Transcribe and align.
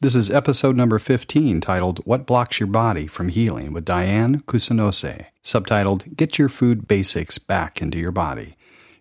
This 0.00 0.14
is 0.14 0.30
episode 0.30 0.76
number 0.76 1.00
15 1.00 1.60
titled 1.60 1.98
What 2.04 2.24
Blocks 2.24 2.60
Your 2.60 2.68
Body 2.68 3.08
from 3.08 3.30
Healing 3.30 3.72
with 3.72 3.84
Diane 3.84 4.42
Kusanose, 4.42 5.24
subtitled 5.42 6.14
Get 6.16 6.38
Your 6.38 6.48
Food 6.48 6.86
Basics 6.86 7.38
Back 7.38 7.82
into 7.82 7.98
Your 7.98 8.12
Body. 8.12 8.56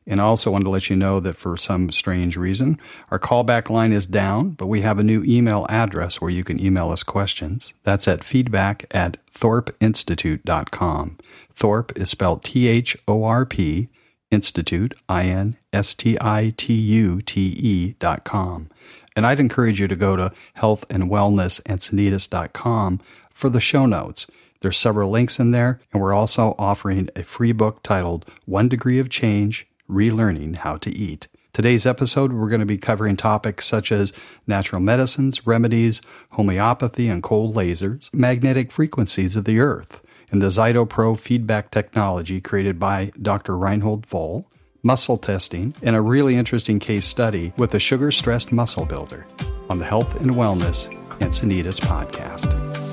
And 0.08 0.20
I 0.20 0.24
also 0.24 0.50
wanted 0.50 0.64
to 0.64 0.72
let 0.72 0.90
you 0.90 0.96
know 0.96 1.20
that 1.20 1.38
for 1.38 1.56
some 1.56 1.92
strange 1.92 2.36
reason, 2.36 2.80
our 3.12 3.20
callback 3.20 3.70
line 3.70 3.94
is 3.94 4.08
down, 4.08 4.50
but 4.50 4.66
we 4.66 4.82
have 4.82 4.98
a 4.98 5.04
new 5.04 5.24
email 5.24 5.68
address 5.70 6.20
where 6.20 6.32
you 6.32 6.44
can 6.44 6.60
email 6.60 6.90
us 6.90 7.04
questions. 7.04 7.76
That's 7.84 8.08
at 8.08 8.24
feedback 8.24 8.88
at 8.90 9.24
thorpeinstitute.com. 9.32 11.18
Thorpe 11.54 11.96
is 11.96 12.10
spelled 12.10 12.44
T 12.44 12.68
H 12.68 12.98
O 13.08 13.24
R 13.24 13.46
P, 13.46 13.90
Institute, 14.32 15.00
I 15.08 15.26
N 15.26 15.58
S 15.72 15.94
T 15.94 16.18
I 16.20 16.54
T 16.58 16.74
U 16.74 17.22
T 17.22 17.40
E 17.60 17.96
dot 18.00 18.24
com. 18.24 18.70
And 19.18 19.26
I'd 19.26 19.40
encourage 19.40 19.80
you 19.80 19.88
to 19.88 19.96
go 19.96 20.16
to 20.16 20.32
healthandwellnessencinitas.com 20.60 23.02
for 23.32 23.50
the 23.50 23.60
show 23.60 23.88
notes. 23.88 24.28
There's 24.62 24.78
several 24.78 25.10
links 25.10 25.40
in 25.40 25.50
there, 25.52 25.80
and 25.92 26.02
we're 26.02 26.14
also 26.14 26.56
offering 26.60 27.10
a 27.16 27.24
free 27.24 27.52
book 27.52 27.82
titled 27.82 28.28
One 28.46 28.70
Degree 28.70 29.00
of 29.00 29.10
Change 29.10 29.68
Relearning 29.90 30.58
How 30.58 30.78
to 30.78 30.92
Eat. 30.92 31.28
Today's 31.52 31.88
episode, 31.88 32.32
we're 32.32 32.50
going 32.50 32.60
to 32.60 32.68
be 32.68 32.78
covering 32.78 33.18
topics 33.18 33.66
such 33.66 33.92
as 33.92 34.14
natural 34.46 34.82
medicines, 34.82 35.48
remedies, 35.48 36.04
homeopathy 36.34 37.10
and 37.10 37.24
cold 37.24 37.56
lasers, 37.56 38.14
magnetic 38.14 38.72
frequencies 38.72 39.36
of 39.36 39.46
the 39.46 39.60
earth, 39.60 40.00
and 40.30 40.44
the 40.44 40.50
ZytoPro 40.50 41.18
feedback 41.18 41.72
technology 41.72 42.40
created 42.40 42.78
by 42.78 43.12
Dr. 43.20 43.58
Reinhold 43.58 44.06
Voll, 44.06 44.46
muscle 44.84 45.18
testing, 45.18 45.74
and 45.82 45.96
a 45.96 46.02
really 46.02 46.36
interesting 46.36 46.80
case 46.80 47.06
study 47.06 47.54
with 47.58 47.74
a 47.74 47.80
sugar 47.80 48.12
stressed 48.12 48.52
muscle 48.52 48.86
builder 48.86 49.26
on 49.70 49.80
the 49.80 49.86
Health 49.86 50.22
and 50.22 50.32
Wellness 50.32 50.88
and 51.22 51.32
Encinitas 51.32 51.80
podcast. 51.80 52.87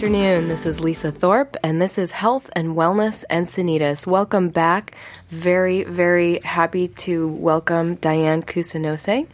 Afternoon. 0.00 0.48
This 0.48 0.64
is 0.64 0.80
Lisa 0.80 1.12
Thorpe, 1.12 1.58
and 1.62 1.82
this 1.82 1.98
is 1.98 2.10
Health 2.10 2.48
and 2.54 2.68
Wellness 2.74 3.22
Encinitas. 3.28 4.06
Welcome 4.06 4.48
back. 4.48 4.94
Very, 5.28 5.84
very 5.84 6.40
happy 6.40 6.88
to 6.88 7.28
welcome 7.28 7.96
Diane 7.96 8.42
Kusanose 8.42 9.26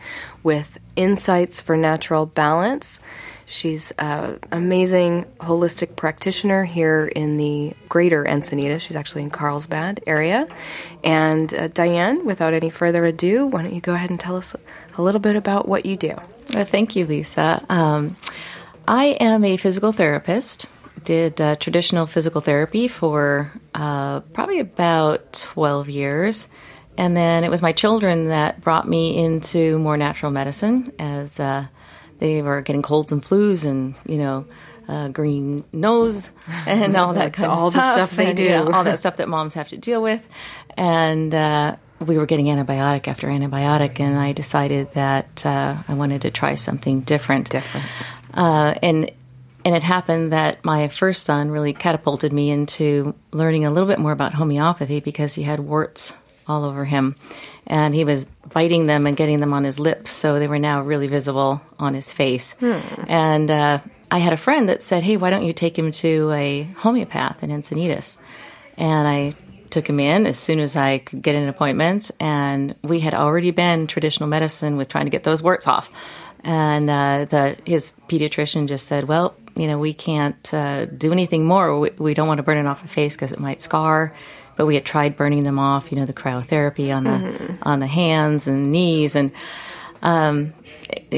with 0.43 0.77
Insights 0.97 1.61
for 1.61 1.77
Natural 1.77 2.27
Balance. 2.27 2.99
She's 3.45 3.93
an 3.93 4.41
amazing 4.51 5.27
holistic 5.39 5.95
practitioner 5.95 6.65
here 6.65 7.07
in 7.07 7.37
the 7.37 7.75
greater 7.89 8.25
Encinitas. 8.25 8.81
She's 8.81 8.97
actually 8.97 9.23
in 9.23 9.31
Carlsbad 9.31 10.03
area. 10.05 10.49
And 11.05 11.55
uh, 11.55 11.69
Diane, 11.69 12.27
without 12.27 12.55
any 12.55 12.71
further 12.71 13.05
ado, 13.05 13.47
why 13.47 13.63
don't 13.63 13.73
you 13.73 13.81
go 13.81 13.95
ahead 13.95 14.11
and 14.11 14.19
tell 14.19 14.35
us 14.35 14.57
a 14.99 15.03
little 15.03 15.21
bit 15.21 15.37
about 15.37 15.69
what 15.69 15.87
you 15.87 15.97
do? 15.97 16.17
Well, 16.53 16.65
thank 16.65 16.97
you, 16.97 17.07
Lisa. 17.07 17.65
Um, 17.69 18.17
I 18.89 19.07
am 19.21 19.45
a 19.45 19.57
physical 19.57 19.93
therapist. 19.93 20.69
Did 21.05 21.41
uh, 21.41 21.57
traditional 21.57 22.07
physical 22.07 22.41
therapy 22.41 22.89
for 22.89 23.53
uh, 23.75 24.21
probably 24.21 24.61
about 24.61 25.33
12 25.33 25.89
years. 25.89 26.49
And 26.99 27.17
then 27.17 27.45
it 27.45 27.51
was 27.51 27.63
my 27.63 27.73
children 27.73 28.29
that 28.29 28.61
brought 28.61 28.89
me 28.89 29.17
into 29.23 29.79
more 29.79 29.97
natural 29.97 30.33
medicine 30.33 30.93
as 30.99 31.39
uh, 31.39 31.67
they 32.19 32.43
were 32.43 32.63
getting 32.63 32.83
colds 32.83 33.13
and 33.13 33.23
flus 33.23 33.67
and, 33.67 33.95
you 34.07 34.17
know, 34.17 34.47
uh, 34.89 35.09
green 35.09 35.65
nose 35.73 36.33
and 36.67 36.97
all 36.97 37.13
that 37.13 37.33
kind 37.33 37.51
all 37.51 37.69
of 37.69 37.73
stuff. 37.73 37.97
the 37.97 38.07
stuff 38.07 38.17
they 38.17 38.29
and, 38.29 38.37
do. 38.37 38.43
you 38.45 38.51
know, 38.51 38.71
all 38.73 38.85
that 38.85 38.99
stuff 38.99 39.17
that 39.17 39.29
moms 39.29 39.55
have 39.55 39.69
to 39.69 39.77
deal 39.77 40.03
with. 40.03 40.23
And 40.77 41.35
uh, 41.35 41.77
we 42.01 42.19
were 42.19 42.27
getting 42.27 42.47
antibiotic 42.47 43.09
after 43.09 43.29
antibiotic, 43.29 44.01
and 44.01 44.19
I 44.19 44.33
decided 44.33 44.93
that 44.93 45.47
uh, 45.47 45.77
I 45.89 45.95
wanted 45.95 46.23
to 46.23 46.31
try 46.31 46.55
something 46.55 47.01
different. 47.01 47.51
Different. 47.51 47.87
Uh, 48.37 48.75
and 48.83 49.11
and 49.65 49.75
it 49.75 49.83
happened 49.83 50.33
that 50.33 50.65
my 50.65 50.87
first 50.87 51.25
son 51.25 51.51
really 51.51 51.73
catapulted 51.73 52.33
me 52.33 52.51
into 52.51 53.15
learning 53.33 53.65
a 53.65 53.71
little 53.71 53.89
bit 53.89 53.99
more 53.99 54.13
about 54.13 54.33
homeopathy 54.35 55.01
because 55.01 55.35
he 55.35 55.43
had 55.43 55.59
warts 55.59 56.13
all 56.47 56.65
over 56.65 56.85
him, 56.85 57.17
and 57.67 57.93
he 57.93 58.05
was 58.05 58.27
biting 58.53 58.87
them 58.87 59.07
and 59.07 59.17
getting 59.17 59.41
them 59.41 59.53
on 59.53 59.65
his 59.65 59.81
lips, 59.81 60.13
so 60.13 60.39
they 60.39 60.47
were 60.47 60.61
now 60.61 60.83
really 60.83 61.09
visible 61.09 61.61
on 61.81 61.95
his 61.95 62.13
face. 62.13 62.55
And 63.09 63.51
uh, 63.51 63.81
I 64.11 64.19
had 64.19 64.33
a 64.33 64.37
friend 64.37 64.69
that 64.69 64.85
said, 64.85 65.03
"Hey, 65.03 65.17
why 65.17 65.31
don't 65.31 65.45
you 65.45 65.53
take 65.53 65.77
him 65.77 65.91
to 65.91 66.31
a 66.31 66.63
homeopath 66.77 67.43
in 67.43 67.51
Encinitas?" 67.51 68.19
And 68.77 69.09
I 69.09 69.33
took 69.71 69.89
him 69.89 69.99
in 69.99 70.27
as 70.27 70.39
soon 70.39 70.61
as 70.61 70.77
I 70.77 70.99
could 70.99 71.23
get 71.23 71.35
an 71.35 71.49
appointment, 71.49 72.13
and 72.21 72.77
we 72.83 73.01
had 73.01 73.15
already 73.15 73.51
been 73.51 73.89
traditional 73.89 74.29
medicine 74.29 74.77
with 74.77 74.89
trying 74.89 75.07
to 75.07 75.11
get 75.11 75.25
those 75.25 75.43
warts 75.43 75.67
off. 75.67 75.91
And 76.47 76.89
uh, 76.89 77.27
the 77.29 77.57
his 77.67 77.93
pediatrician 78.09 78.69
just 78.69 78.87
said, 78.87 79.09
"Well, 79.09 79.35
you 79.57 79.67
know, 79.67 79.79
we 79.81 79.93
can't 79.93 80.55
uh, 80.55 80.85
do 80.87 81.11
anything 81.11 81.45
more. 81.45 81.79
We, 81.79 81.91
we 81.99 82.15
don't 82.15 82.29
want 82.29 82.39
to 82.39 82.45
burn 82.45 82.57
it 82.57 82.67
off 82.67 82.83
the 82.83 82.89
face 82.89 83.17
because 83.17 83.33
it 83.33 83.41
might 83.41 83.61
scar." 83.63 84.15
But 84.57 84.65
we 84.67 84.75
had 84.77 84.87
tried 84.87 85.17
burning 85.17 85.43
them 85.43 85.59
off, 85.59 85.91
you 85.93 85.99
know, 85.99 86.07
the 86.07 86.15
cryotherapy 86.15 86.95
on 86.95 87.05
the 87.05 87.59
on 87.63 87.81
the 87.81 87.87
hands 87.89 88.47
and 88.47 88.71
knees, 88.71 89.17
and 89.17 89.33
um, 90.03 90.55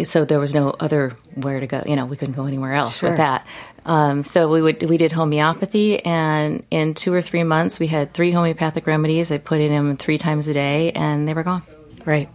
so 0.03 0.25
there 0.25 0.41
was 0.41 0.55
no 0.55 0.71
other 0.71 1.15
where 1.35 1.61
to 1.61 1.67
go. 1.67 1.83
You 1.85 1.95
know, 1.95 2.07
we 2.07 2.17
couldn't 2.17 2.35
go 2.35 2.47
anywhere 2.47 2.73
else 2.73 2.99
Sure. 3.01 3.11
with 3.11 3.19
that. 3.19 3.47
Um, 3.85 4.25
so 4.25 4.49
we 4.49 4.63
would 4.63 4.83
we 4.89 4.97
did 4.97 5.13
homeopathy, 5.13 6.03
and 6.05 6.65
in 6.71 6.95
two 6.95 7.13
or 7.13 7.21
three 7.21 7.45
months, 7.45 7.79
we 7.79 7.87
had 7.87 8.15
three 8.15 8.33
homeopathic 8.33 8.87
remedies. 8.87 9.31
I 9.31 9.39
put 9.39 9.61
in 9.61 9.71
them 9.71 9.97
three 9.99 10.19
times 10.19 10.49
a 10.49 10.55
day, 10.55 10.91
and 10.93 11.29
they 11.29 11.35
were 11.35 11.45
gone. 11.45 11.63
Right. 12.07 12.29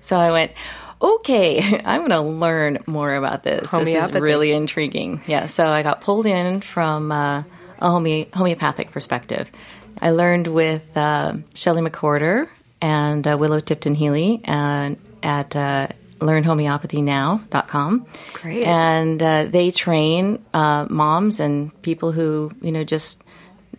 So 0.00 0.16
I 0.16 0.30
went, 0.32 0.52
okay, 1.00 1.80
I'm 1.84 2.00
going 2.00 2.10
to 2.10 2.20
learn 2.20 2.78
more 2.86 3.14
about 3.14 3.42
this. 3.42 3.70
This 3.70 3.94
is 3.94 4.12
really 4.12 4.52
intriguing. 4.52 5.20
Yeah. 5.26 5.46
So 5.46 5.68
I 5.68 5.82
got 5.82 6.00
pulled 6.00 6.26
in 6.26 6.60
from 6.60 7.12
uh, 7.12 7.42
a 7.78 7.90
home- 7.90 8.26
homeopathic 8.32 8.90
perspective. 8.92 9.50
I 10.00 10.10
learned 10.10 10.46
with 10.46 10.96
uh, 10.96 11.34
Shelley 11.54 11.82
McCorder 11.82 12.48
and 12.80 13.26
uh, 13.26 13.36
Willow 13.38 13.60
Tipton 13.60 13.94
Healy 13.94 14.40
and 14.44 14.96
at 15.22 15.54
uh, 15.54 15.88
learnhomeopathynow.com. 16.20 18.06
Great. 18.34 18.64
And 18.64 19.22
uh, 19.22 19.44
they 19.46 19.70
train 19.70 20.44
uh, 20.54 20.86
moms 20.88 21.40
and 21.40 21.82
people 21.82 22.12
who, 22.12 22.50
you 22.62 22.72
know, 22.72 22.84
just 22.84 23.22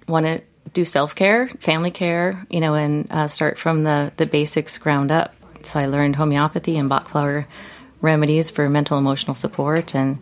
want 0.07 0.25
to 0.25 0.41
do 0.73 0.85
self 0.85 1.15
care, 1.15 1.47
family 1.47 1.91
care, 1.91 2.45
you 2.49 2.59
know, 2.59 2.75
and 2.75 3.07
uh, 3.11 3.27
start 3.27 3.57
from 3.57 3.83
the, 3.83 4.11
the 4.17 4.25
basics 4.25 4.77
ground 4.77 5.11
up. 5.11 5.33
So 5.65 5.79
I 5.79 5.85
learned 5.87 6.15
homeopathy 6.15 6.77
and 6.77 6.89
Bach 6.89 7.09
flower 7.09 7.47
remedies 8.01 8.51
for 8.51 8.69
mental 8.69 8.97
emotional 8.97 9.35
support. 9.35 9.95
And 9.95 10.19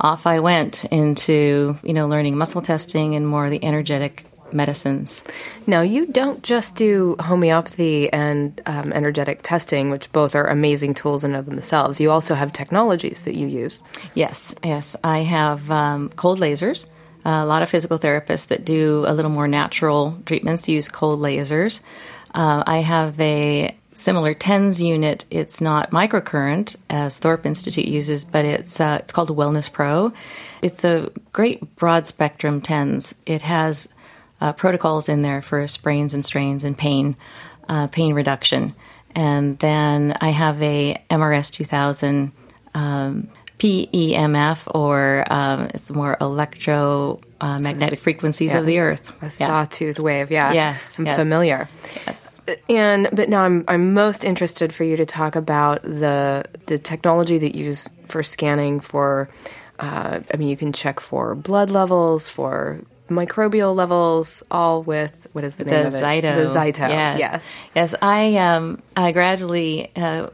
off 0.00 0.26
I 0.26 0.40
went 0.40 0.84
into, 0.86 1.76
you 1.82 1.92
know, 1.92 2.08
learning 2.08 2.36
muscle 2.36 2.62
testing 2.62 3.14
and 3.14 3.26
more 3.26 3.46
of 3.46 3.50
the 3.50 3.64
energetic 3.64 4.24
medicines. 4.52 5.22
Now, 5.66 5.82
you 5.82 6.06
don't 6.06 6.42
just 6.42 6.74
do 6.74 7.16
homeopathy 7.20 8.12
and 8.12 8.60
um, 8.66 8.92
energetic 8.92 9.42
testing, 9.42 9.90
which 9.90 10.10
both 10.12 10.34
are 10.34 10.46
amazing 10.46 10.94
tools 10.94 11.22
in 11.24 11.32
and 11.32 11.38
of 11.38 11.46
themselves. 11.46 12.00
You 12.00 12.10
also 12.10 12.34
have 12.34 12.52
technologies 12.52 13.22
that 13.22 13.36
you 13.36 13.46
use. 13.46 13.82
Yes, 14.14 14.54
yes. 14.64 14.96
I 15.04 15.18
have 15.20 15.70
um, 15.70 16.08
cold 16.16 16.40
lasers. 16.40 16.86
a 17.24 17.46
lot 17.46 17.62
of 17.62 17.70
physical 17.70 17.98
therapists 17.98 18.48
that 18.48 18.64
do 18.64 19.04
a 19.06 19.14
little 19.14 19.30
more 19.30 19.46
natural 19.46 20.16
treatments 20.26 20.68
use 20.68 20.88
cold 20.88 21.20
lasers. 21.20 21.80
Uh, 22.34 22.62
I 22.66 22.78
have 22.78 23.20
a 23.20 23.76
similar 23.92 24.34
TENS 24.34 24.80
unit. 24.82 25.24
It's 25.30 25.60
not 25.60 25.90
microcurrent 25.90 26.76
as 26.88 27.18
Thorpe 27.18 27.46
Institute 27.46 27.86
uses, 27.86 28.24
but 28.24 28.44
it's 28.44 28.80
uh, 28.80 28.98
it's 29.00 29.12
called 29.12 29.30
Wellness 29.30 29.70
Pro. 29.72 30.12
It's 30.62 30.84
a 30.84 31.10
great 31.32 31.76
broad 31.76 32.06
spectrum 32.06 32.60
TENS. 32.60 33.14
It 33.26 33.42
has 33.42 33.92
uh, 34.40 34.52
protocols 34.52 35.08
in 35.08 35.22
there 35.22 35.42
for 35.42 35.66
sprains 35.68 36.14
and 36.14 36.24
strains 36.24 36.64
and 36.64 36.76
pain, 36.76 37.16
uh, 37.68 37.86
pain 37.88 38.14
reduction. 38.14 38.74
And 39.14 39.58
then 39.58 40.16
I 40.20 40.30
have 40.30 40.62
a 40.62 41.02
MRS 41.10 41.50
2000 41.52 42.32
um, 42.74 43.28
PEMF, 43.58 44.70
or 44.74 45.24
um, 45.30 45.68
it's 45.74 45.90
more 45.90 46.16
electromagnetic 46.20 47.26
uh, 47.40 47.58
magnetic 47.58 47.98
frequencies 47.98 48.54
of 48.54 48.66
the 48.66 48.78
earth. 48.78 49.10
A 49.22 49.26
Yeah. 49.26 49.46
sawtooth 49.46 49.98
wave, 49.98 50.30
yeah. 50.30 50.52
Yes, 50.52 50.98
I'm 50.98 51.06
yes. 51.06 51.18
familiar. 51.18 51.68
Yes. 52.06 52.29
And 52.68 53.08
but 53.12 53.28
now 53.28 53.42
I'm 53.42 53.64
I'm 53.68 53.94
most 53.94 54.24
interested 54.24 54.72
for 54.72 54.84
you 54.84 54.96
to 54.96 55.06
talk 55.06 55.36
about 55.36 55.82
the 55.82 56.44
the 56.66 56.78
technology 56.78 57.38
that 57.38 57.54
you 57.54 57.66
use 57.66 57.88
for 58.06 58.22
scanning 58.22 58.80
for. 58.80 59.28
Uh, 59.78 60.20
I 60.32 60.36
mean, 60.36 60.48
you 60.48 60.58
can 60.58 60.72
check 60.72 61.00
for 61.00 61.34
blood 61.34 61.70
levels, 61.70 62.28
for 62.28 62.80
microbial 63.08 63.74
levels, 63.74 64.42
all 64.50 64.82
with 64.82 65.26
what 65.32 65.44
is 65.44 65.56
the 65.56 65.64
name 65.64 65.74
the 65.74 65.86
of 65.86 65.94
it? 65.94 66.02
Zyto. 66.02 66.34
The 66.36 66.58
Zyto. 66.58 66.88
Yes. 66.88 67.18
Yes. 67.18 67.66
Yes. 67.74 67.94
I 68.00 68.36
um 68.36 68.82
I 68.96 69.12
gradually 69.12 69.90
uh, 69.96 70.28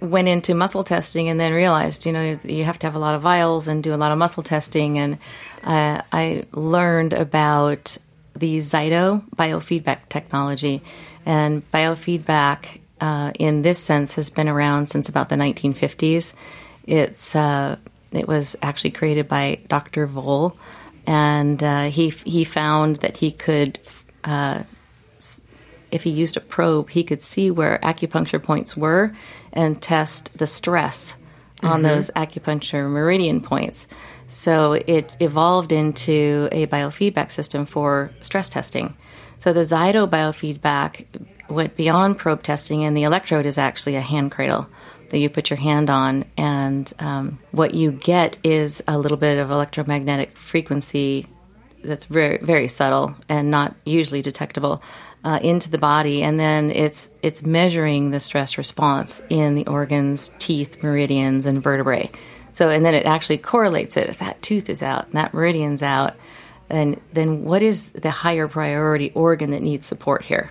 went 0.00 0.28
into 0.28 0.54
muscle 0.54 0.84
testing 0.84 1.28
and 1.28 1.38
then 1.38 1.52
realized, 1.52 2.06
you 2.06 2.12
know, 2.12 2.38
you 2.44 2.64
have 2.64 2.78
to 2.80 2.86
have 2.86 2.94
a 2.94 2.98
lot 2.98 3.14
of 3.14 3.22
vials 3.22 3.68
and 3.68 3.82
do 3.82 3.94
a 3.94 3.96
lot 3.96 4.12
of 4.12 4.18
muscle 4.18 4.42
testing. 4.42 4.98
And 4.98 5.18
uh, 5.62 6.02
I 6.12 6.44
learned 6.52 7.12
about 7.12 7.96
the 8.34 8.58
Zyto 8.58 9.22
biofeedback 9.36 10.08
technology. 10.08 10.82
And 11.24 11.68
biofeedback, 11.70 12.80
uh, 13.00 13.32
in 13.38 13.62
this 13.62 13.78
sense, 13.78 14.14
has 14.16 14.30
been 14.30 14.48
around 14.48 14.86
since 14.86 15.08
about 15.08 15.28
the 15.28 15.36
1950s. 15.36 16.34
It's 16.86 17.36
uh, 17.36 17.76
it 18.10 18.28
was 18.28 18.56
actually 18.62 18.90
created 18.90 19.28
by 19.28 19.60
Dr. 19.68 20.06
Voll, 20.06 20.56
and 21.06 21.62
uh, 21.62 21.84
he 21.84 22.08
he 22.10 22.44
found 22.44 22.96
that 22.96 23.16
he 23.16 23.30
could 23.30 23.78
uh, 24.24 24.64
if 25.92 26.02
he 26.02 26.10
used 26.10 26.36
a 26.36 26.40
probe, 26.40 26.90
he 26.90 27.04
could 27.04 27.22
see 27.22 27.50
where 27.50 27.78
acupuncture 27.82 28.42
points 28.42 28.76
were 28.76 29.14
and 29.52 29.80
test 29.80 30.36
the 30.36 30.46
stress 30.46 31.16
on 31.62 31.82
mm-hmm. 31.82 31.94
those 31.94 32.10
acupuncture 32.16 32.90
meridian 32.90 33.40
points. 33.40 33.86
So 34.26 34.72
it 34.72 35.16
evolved 35.20 35.70
into 35.70 36.48
a 36.50 36.66
biofeedback 36.66 37.30
system 37.30 37.66
for 37.66 38.10
stress 38.22 38.48
testing. 38.48 38.96
So 39.42 39.52
the 39.52 39.62
Zyto 39.62 40.08
biofeedback 40.08 41.04
went 41.48 41.76
beyond 41.76 42.16
probe 42.16 42.44
testing, 42.44 42.84
and 42.84 42.96
the 42.96 43.02
electrode 43.02 43.44
is 43.44 43.58
actually 43.58 43.96
a 43.96 44.00
hand 44.00 44.30
cradle 44.30 44.68
that 45.08 45.18
you 45.18 45.28
put 45.28 45.50
your 45.50 45.56
hand 45.56 45.90
on, 45.90 46.26
and 46.36 46.92
um, 47.00 47.40
what 47.50 47.74
you 47.74 47.90
get 47.90 48.38
is 48.44 48.84
a 48.86 48.96
little 48.96 49.16
bit 49.16 49.38
of 49.38 49.50
electromagnetic 49.50 50.36
frequency 50.36 51.26
that's 51.82 52.04
very 52.04 52.38
very 52.38 52.68
subtle 52.68 53.16
and 53.28 53.50
not 53.50 53.74
usually 53.84 54.22
detectable 54.22 54.80
uh, 55.24 55.40
into 55.42 55.68
the 55.68 55.76
body, 55.76 56.22
and 56.22 56.38
then 56.38 56.70
it's 56.70 57.10
it's 57.24 57.42
measuring 57.42 58.12
the 58.12 58.20
stress 58.20 58.56
response 58.56 59.20
in 59.28 59.56
the 59.56 59.66
organs, 59.66 60.28
teeth, 60.38 60.84
meridians, 60.84 61.46
and 61.46 61.60
vertebrae. 61.60 62.08
So, 62.52 62.68
and 62.68 62.84
then 62.84 62.94
it 62.94 63.06
actually 63.06 63.38
correlates 63.38 63.96
it. 63.96 64.08
If 64.08 64.20
that 64.20 64.40
tooth 64.40 64.68
is 64.68 64.84
out 64.84 65.06
and 65.06 65.14
that 65.14 65.34
meridian's 65.34 65.82
out, 65.82 66.14
then 66.72 67.00
then 67.12 67.44
what 67.44 67.62
is 67.62 67.90
the 67.90 68.10
higher 68.10 68.48
priority 68.48 69.12
organ 69.14 69.50
that 69.50 69.62
needs 69.62 69.86
support 69.86 70.24
here? 70.24 70.50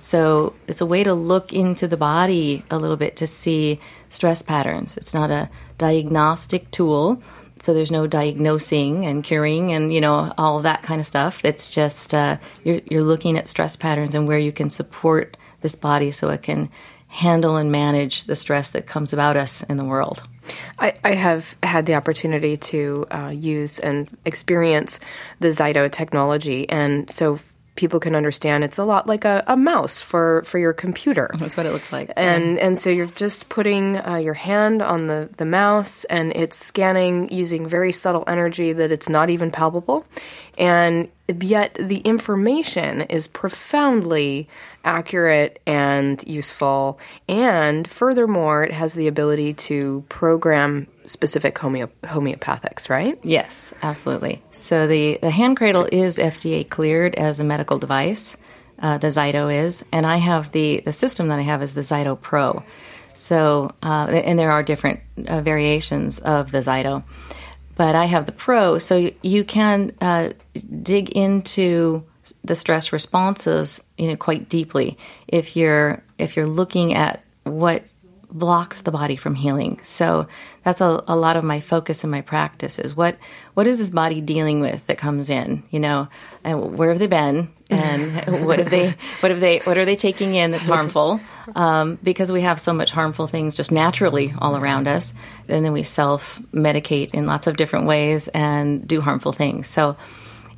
So 0.00 0.54
it's 0.66 0.80
a 0.80 0.86
way 0.86 1.04
to 1.04 1.14
look 1.14 1.52
into 1.52 1.86
the 1.86 1.96
body 1.96 2.64
a 2.70 2.78
little 2.78 2.96
bit 2.96 3.16
to 3.16 3.26
see 3.26 3.78
stress 4.08 4.42
patterns. 4.42 4.96
It's 4.96 5.14
not 5.14 5.30
a 5.30 5.50
diagnostic 5.78 6.70
tool, 6.70 7.22
so 7.60 7.74
there's 7.74 7.92
no 7.92 8.06
diagnosing 8.06 9.04
and 9.04 9.22
curing 9.22 9.72
and 9.72 9.92
you 9.92 10.00
know 10.00 10.32
all 10.36 10.60
that 10.62 10.82
kind 10.82 11.00
of 11.00 11.06
stuff. 11.06 11.44
It's 11.44 11.70
just 11.72 12.14
uh, 12.14 12.38
you're 12.64 12.80
you're 12.90 13.04
looking 13.04 13.36
at 13.36 13.48
stress 13.48 13.76
patterns 13.76 14.14
and 14.14 14.26
where 14.26 14.38
you 14.38 14.52
can 14.52 14.70
support 14.70 15.36
this 15.60 15.76
body 15.76 16.10
so 16.10 16.30
it 16.30 16.42
can 16.42 16.70
handle 17.08 17.56
and 17.56 17.70
manage 17.70 18.24
the 18.24 18.36
stress 18.36 18.70
that 18.70 18.86
comes 18.86 19.12
about 19.12 19.36
us 19.36 19.62
in 19.64 19.76
the 19.76 19.84
world. 19.84 20.22
I, 20.78 20.94
I 21.04 21.14
have 21.14 21.56
had 21.62 21.86
the 21.86 21.94
opportunity 21.94 22.56
to 22.56 23.06
uh, 23.10 23.28
use 23.28 23.78
and 23.78 24.08
experience 24.24 25.00
the 25.40 25.48
Zyto 25.48 25.90
technology, 25.90 26.68
and 26.68 27.10
so 27.10 27.38
people 27.80 27.98
can 27.98 28.14
understand 28.14 28.62
it's 28.62 28.76
a 28.76 28.84
lot 28.84 29.06
like 29.06 29.24
a, 29.24 29.42
a 29.46 29.56
mouse 29.56 30.02
for, 30.02 30.42
for 30.44 30.58
your 30.58 30.74
computer. 30.74 31.30
That's 31.38 31.56
what 31.56 31.64
it 31.64 31.72
looks 31.72 31.90
like. 31.90 32.12
And 32.14 32.58
and 32.58 32.78
so 32.78 32.90
you're 32.90 33.06
just 33.06 33.48
putting 33.48 33.96
uh, 33.96 34.16
your 34.16 34.34
hand 34.34 34.82
on 34.82 35.06
the, 35.06 35.30
the 35.38 35.46
mouse 35.46 36.04
and 36.04 36.30
it's 36.36 36.56
scanning 36.56 37.32
using 37.32 37.66
very 37.66 37.92
subtle 37.92 38.24
energy 38.26 38.74
that 38.74 38.90
it's 38.90 39.08
not 39.08 39.30
even 39.30 39.50
palpable. 39.50 40.04
And 40.58 41.08
yet 41.40 41.74
the 41.80 41.98
information 41.98 43.02
is 43.02 43.26
profoundly 43.28 44.46
accurate 44.84 45.60
and 45.66 46.22
useful. 46.26 46.98
And 47.28 47.86
furthermore, 47.88 48.64
it 48.64 48.72
has 48.72 48.94
the 48.94 49.08
ability 49.08 49.54
to 49.54 50.04
program 50.08 50.86
specific 51.06 51.56
homeo- 51.56 51.90
homeopathics, 52.04 52.88
right? 52.88 53.18
Yes, 53.22 53.74
absolutely. 53.82 54.42
So 54.50 54.86
the, 54.86 55.18
the 55.20 55.30
hand 55.30 55.56
cradle 55.56 55.88
is 55.90 56.16
FDA 56.16 56.68
cleared 56.68 57.14
as 57.14 57.40
a 57.40 57.44
medical 57.44 57.78
device. 57.78 58.36
Uh, 58.78 58.96
the 58.96 59.08
Zyto 59.08 59.52
is, 59.54 59.84
and 59.92 60.06
I 60.06 60.16
have 60.16 60.52
the 60.52 60.80
the 60.86 60.92
system 60.92 61.28
that 61.28 61.38
I 61.38 61.42
have 61.42 61.62
is 61.62 61.74
the 61.74 61.82
Zyto 61.82 62.18
Pro. 62.18 62.64
So, 63.12 63.74
uh, 63.82 64.06
and 64.10 64.38
there 64.38 64.52
are 64.52 64.62
different 64.62 65.00
uh, 65.28 65.42
variations 65.42 66.18
of 66.18 66.50
the 66.50 66.58
Zyto, 66.58 67.04
but 67.76 67.94
I 67.94 68.06
have 68.06 68.24
the 68.24 68.32
Pro, 68.32 68.78
so 68.78 69.10
you 69.20 69.44
can 69.44 69.92
uh, 70.00 70.30
dig 70.82 71.10
into 71.10 72.04
the 72.44 72.54
stress 72.54 72.92
responses, 72.92 73.82
you 73.96 74.08
know, 74.08 74.16
quite 74.16 74.48
deeply 74.48 74.98
if 75.28 75.56
you're 75.56 76.02
if 76.18 76.36
you're 76.36 76.46
looking 76.46 76.94
at 76.94 77.22
what 77.44 77.92
blocks 78.32 78.82
the 78.82 78.92
body 78.92 79.16
from 79.16 79.34
healing. 79.34 79.80
So 79.82 80.28
that's 80.62 80.80
a, 80.80 81.02
a 81.08 81.16
lot 81.16 81.36
of 81.36 81.44
my 81.44 81.60
focus 81.60 82.04
in 82.04 82.10
my 82.10 82.20
practice 82.20 82.78
is 82.78 82.94
what 82.94 83.16
what 83.54 83.66
is 83.66 83.78
this 83.78 83.90
body 83.90 84.20
dealing 84.20 84.60
with 84.60 84.86
that 84.86 84.98
comes 84.98 85.30
in, 85.30 85.62
you 85.70 85.80
know, 85.80 86.08
and 86.44 86.78
where 86.78 86.90
have 86.90 86.98
they 86.98 87.06
been, 87.06 87.50
and 87.68 88.44
what 88.46 88.58
have 88.58 88.70
they 88.70 88.94
what 89.20 89.30
have 89.30 89.40
they 89.40 89.58
what 89.60 89.78
are 89.78 89.84
they 89.84 89.96
taking 89.96 90.34
in 90.34 90.50
that's 90.50 90.66
harmful? 90.66 91.20
Um, 91.54 91.98
because 92.02 92.30
we 92.30 92.42
have 92.42 92.60
so 92.60 92.72
much 92.72 92.92
harmful 92.92 93.26
things 93.26 93.56
just 93.56 93.72
naturally 93.72 94.32
all 94.38 94.56
around 94.56 94.86
us, 94.86 95.12
and 95.48 95.64
then 95.64 95.72
we 95.72 95.82
self 95.82 96.40
medicate 96.52 97.14
in 97.14 97.26
lots 97.26 97.46
of 97.46 97.56
different 97.56 97.86
ways 97.86 98.28
and 98.28 98.86
do 98.86 99.00
harmful 99.00 99.32
things. 99.32 99.66
So 99.66 99.96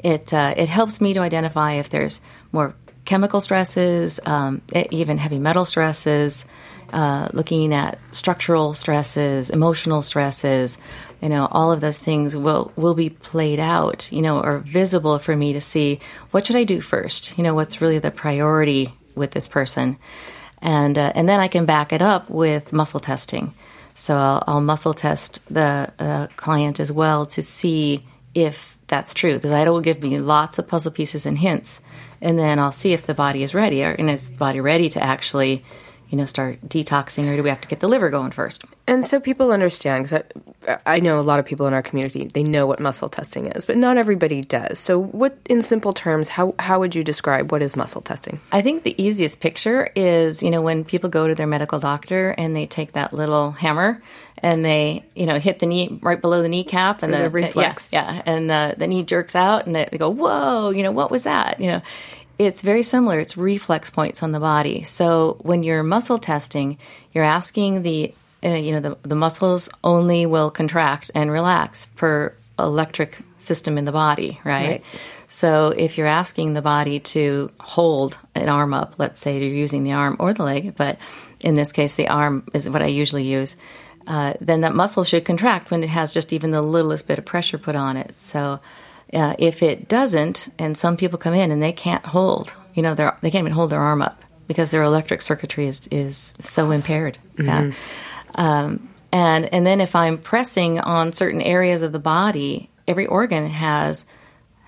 it 0.03 0.33
uh, 0.33 0.55
it 0.57 0.69
helps 0.69 1.01
me 1.01 1.15
to 1.15 1.21
identify 1.21 1.75
if 1.75 1.91
there's 1.91 2.21
more 2.51 2.75
chemical 3.05 3.41
stresses, 3.41 4.21
um, 4.27 4.63
even 4.91 5.19
heavy 5.19 5.39
metal 5.39 5.65
stresses 5.65 6.45
uh, 6.93 7.29
looking 7.33 7.73
at 7.73 7.99
structural 8.13 8.75
stresses, 8.75 9.49
emotional 9.51 10.03
stresses, 10.03 10.77
you 11.23 11.29
know, 11.29 11.49
all 11.51 11.73
of 11.73 11.81
those 11.81 11.99
things 11.99 12.37
will 12.37 12.73
will 12.77 12.95
be 12.95 13.09
played 13.09 13.59
out, 13.59 14.11
you 14.13 14.23
know, 14.23 14.41
or 14.41 14.59
visible 14.59 15.19
for 15.19 15.35
me 15.35 15.55
to 15.55 15.61
see 15.61 16.01
what 16.33 16.47
should 16.47 16.57
I 16.57 16.65
do 16.65 16.81
first. 16.81 17.39
You 17.39 17.45
know, 17.45 17.55
what's 17.55 17.81
really 17.81 17.99
the 17.99 18.11
priority 18.11 18.93
with 19.15 19.31
this 19.31 19.49
person, 19.49 19.99
and 20.61 20.99
uh, 20.99 21.13
and 21.15 21.29
then 21.29 21.41
I 21.41 21.49
can 21.49 21.65
back 21.65 21.93
it 21.93 22.03
up 22.03 22.29
with 22.29 22.73
muscle 22.73 23.01
testing. 23.01 23.55
So 23.95 24.17
I'll, 24.17 24.45
I'll 24.47 24.61
muscle 24.61 24.95
test 24.95 25.41
the 25.53 25.93
uh, 25.99 26.27
client 26.37 26.81
as 26.81 26.91
well 26.91 27.27
to 27.27 27.43
see 27.43 28.05
if 28.35 28.77
that's 28.93 29.15
true. 29.15 29.39
The 29.39 29.49
Zyto 29.49 29.73
will 29.73 29.81
give 29.81 30.03
me 30.03 30.19
lots 30.19 30.59
of 30.59 30.69
puzzle 30.69 30.93
pieces 30.93 31.25
and 31.25 31.39
hints, 31.39 31.81
and 32.21 32.39
then 32.39 32.59
I'll 32.59 32.73
see 32.73 32.93
if 32.93 33.07
the 33.07 33.15
body 33.15 33.43
is 33.43 33.55
ready, 33.55 33.83
or 33.83 33.93
and 33.93 34.11
is 34.11 34.29
the 34.29 34.37
body 34.37 34.61
ready 34.61 34.91
to 34.91 35.03
actually 35.03 35.65
you 36.13 36.19
know, 36.19 36.27
start 36.27 36.61
detoxing, 36.69 37.27
or 37.27 37.37
do 37.37 37.43
we 37.43 37.49
have 37.49 37.63
to 37.63 37.69
get 37.69 37.81
the 37.81 37.89
liver 37.89 38.11
going 38.11 38.33
first? 38.33 38.67
And 38.87 39.07
so 39.07 39.19
people 39.19 39.51
understand, 39.51 40.05
because 40.05 40.23
I, 40.69 40.97
I, 40.97 41.01
know 41.01 41.19
a 41.19 41.23
lot 41.23 41.39
of 41.39 41.47
people 41.47 41.67
in 41.67 41.73
our 41.73 41.81
community, 41.81 42.27
they 42.27 42.43
know 42.43 42.67
what 42.67 42.81
muscle 42.81 43.09
testing 43.09 43.47
is, 43.47 43.65
but 43.65 43.79
not 43.79 43.97
everybody 43.97 44.43
does. 44.43 44.79
So, 44.79 45.03
what, 45.03 45.39
in 45.49 45.63
simple 45.63 45.95
terms, 45.95 46.29
how, 46.29 46.55
how 46.59 46.81
would 46.81 46.95
you 46.95 47.03
describe 47.03 47.51
what 47.51 47.63
is 47.63 47.77
muscle 47.77 48.03
testing? 48.03 48.41
I 48.53 48.61
think 48.61 48.83
the 48.83 49.03
easiest 49.03 49.41
picture 49.41 49.91
is, 49.97 50.43
you 50.43 50.51
know, 50.51 50.61
when 50.61 50.85
people 50.85 51.09
go 51.09 51.27
to 51.27 51.35
their 51.35 51.47
medical 51.47 51.79
doctor 51.79 52.35
and 52.37 52.55
they 52.55 52.67
take 52.67 52.93
that 52.93 53.15
little 53.15 53.53
hammer 53.53 54.03
and 54.43 54.63
they, 54.63 55.07
you 55.15 55.25
know, 55.25 55.39
hit 55.39 55.61
the 55.61 55.67
knee 55.67 55.99
right 56.03 56.21
below 56.21 56.43
the 56.43 56.49
kneecap 56.49 57.03
and 57.03 57.15
the, 57.15 57.23
the 57.23 57.31
reflex. 57.31 57.91
Yeah, 57.91 58.13
yeah, 58.13 58.23
and 58.27 58.51
the, 58.51 58.75
the 58.77 58.87
knee 58.87 59.03
jerks 59.03 59.35
out 59.35 59.65
and 59.65 59.75
they 59.75 59.89
go, 59.97 60.11
whoa, 60.11 60.71
you 60.71 60.83
know, 60.83 60.93
what 60.93 61.11
was 61.11 61.23
that? 61.23 61.59
You 61.59 61.69
know, 61.69 61.83
it's 62.47 62.63
very 62.63 62.83
similar. 62.83 63.21
It's 63.21 63.37
reflex 63.37 63.91
points 63.91 64.23
on 64.23 64.33
the 64.33 64.41
body. 64.41 64.83
So 64.83 65.39
when 65.41 65.63
you're 65.63 65.83
muscle 65.83 66.19
testing, 66.19 66.79
you're 67.13 67.25
asking 67.25 67.83
the 67.83 68.15
uh, 68.45 68.51
you 68.51 68.73
know 68.73 68.81
the, 68.81 69.09
the 69.09 69.15
muscles 69.15 69.69
only 69.85 70.27
will 70.27 70.51
contract 70.51 71.11
and 71.15 71.31
relax 71.31 71.87
per 71.97 72.35
electric 72.59 73.19
system 73.39 73.79
in 73.79 73.85
the 73.85 73.93
body, 73.93 74.41
right? 74.45 74.69
right? 74.69 74.85
So 75.29 75.69
if 75.69 75.97
you're 75.97 76.07
asking 76.07 76.53
the 76.53 76.63
body 76.63 77.01
to 77.01 77.51
hold 77.61 78.19
an 78.35 78.49
arm 78.49 78.75
up, 78.75 78.95
let's 78.99 79.21
say 79.21 79.39
you're 79.39 79.49
using 79.49 79.85
the 79.85 79.93
arm 79.93 80.17
or 80.19 80.35
the 80.35 80.43
leg, 80.43 80.77
but 80.77 80.99
in 81.41 81.55
this 81.55 81.73
case 81.73 81.95
the 81.95 82.09
arm 82.09 82.47
is 82.53 82.69
what 82.69 82.83
I 82.83 82.87
usually 82.87 83.25
use. 83.25 83.57
Uh, 84.07 84.35
then 84.41 84.63
that 84.63 84.75
muscle 84.75 85.05
should 85.05 85.25
contract 85.25 85.71
when 85.71 85.83
it 85.83 85.89
has 85.89 86.13
just 86.13 86.33
even 86.33 86.51
the 86.51 86.61
littlest 86.61 87.07
bit 87.07 87.19
of 87.19 87.25
pressure 87.25 87.59
put 87.59 87.77
on 87.77 87.97
it. 87.97 88.19
So 88.19 88.61
uh, 89.13 89.35
if 89.39 89.63
it 89.63 89.89
doesn't, 89.89 90.49
and 90.59 90.77
some 90.77 90.97
people 90.97 91.19
come 91.19 91.35
in 91.35 91.51
and 91.51 91.63
they 91.63 91.73
can't 91.73 92.05
hold, 92.05 92.55
you 92.75 92.83
know, 92.83 92.95
they 92.95 93.31
can't 93.31 93.43
even 93.43 93.53
hold 93.53 93.71
their 93.71 93.81
arm 93.81 94.03
up 94.03 94.25
because 94.47 94.71
their 94.71 94.83
electric 94.83 95.23
circuitry 95.23 95.67
is, 95.67 95.87
is 95.89 96.35
so 96.39 96.71
impaired. 96.71 97.19
Mm-hmm. 97.37 97.47
Yeah. 97.47 97.73
Um, 98.35 98.89
and 99.13 99.53
and 99.53 99.67
then 99.67 99.81
if 99.81 99.95
I'm 99.95 100.17
pressing 100.19 100.81
on 100.81 101.13
certain 101.13 101.43
areas 101.43 101.83
of 101.83 101.93
the 101.93 101.99
body, 101.99 102.71
every 102.89 103.07
organ 103.07 103.47
has 103.49 104.07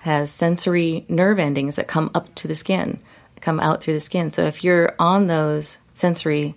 has 0.01 0.31
sensory 0.31 1.07
nerve 1.09 1.39
endings 1.39 1.77
that 1.77 1.89
come 1.89 2.11
up 2.15 2.35
to 2.35 2.49
the 2.49 2.55
skin, 2.55 2.99
come 3.41 3.59
out 3.59 3.83
through 3.83 3.95
the 3.95 4.01
skin. 4.01 4.31
So 4.31 4.45
if 4.45 4.63
you're 4.63 4.95
on 4.99 5.27
those 5.27 5.79
sensory 5.95 6.55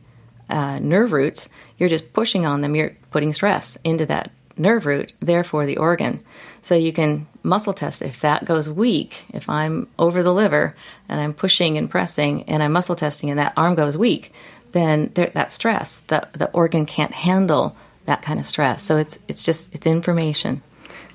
uh, 0.50 0.80
nerve 0.80 1.14
roots, 1.14 1.48
you're 1.78 1.88
just 1.88 2.12
pushing 2.12 2.46
on 2.46 2.60
them. 2.60 2.76
You're 2.76 2.98
putting 3.12 3.32
stress 3.32 3.78
into 3.86 4.06
that 4.08 4.32
nerve 4.60 4.86
root, 4.86 5.14
therefore 5.20 5.66
the 5.66 5.78
organ. 5.78 6.22
So 6.62 6.76
you 6.76 6.92
can 6.92 7.28
muscle 7.44 7.74
test 7.74 8.02
if 8.02 8.22
that 8.22 8.46
goes 8.46 8.70
weak. 8.70 9.26
If 9.34 9.50
I'm 9.50 9.88
over 9.98 10.22
the 10.24 10.34
liver 10.34 10.76
and 11.08 11.20
I'm 11.20 11.34
pushing 11.34 11.78
and 11.78 11.90
pressing 11.90 12.44
and 12.44 12.62
I'm 12.62 12.74
muscle 12.74 12.96
testing 12.96 13.30
and 13.30 13.40
that 13.40 13.54
arm 13.56 13.76
goes 13.76 13.98
weak, 13.98 14.34
then 14.74 15.12
there, 15.14 15.32
that 15.34 15.54
stress, 15.54 16.00
the 16.08 16.28
the 16.34 16.50
organ 16.52 16.86
can't 16.86 17.14
handle 17.14 17.76
that 18.06 18.22
kind 18.22 18.40
of 18.40 18.46
stress. 18.46 18.84
So 18.84 18.98
it's 18.98 19.18
it's 19.28 19.44
just 19.44 19.74
it's 19.74 19.88
information. 19.88 20.62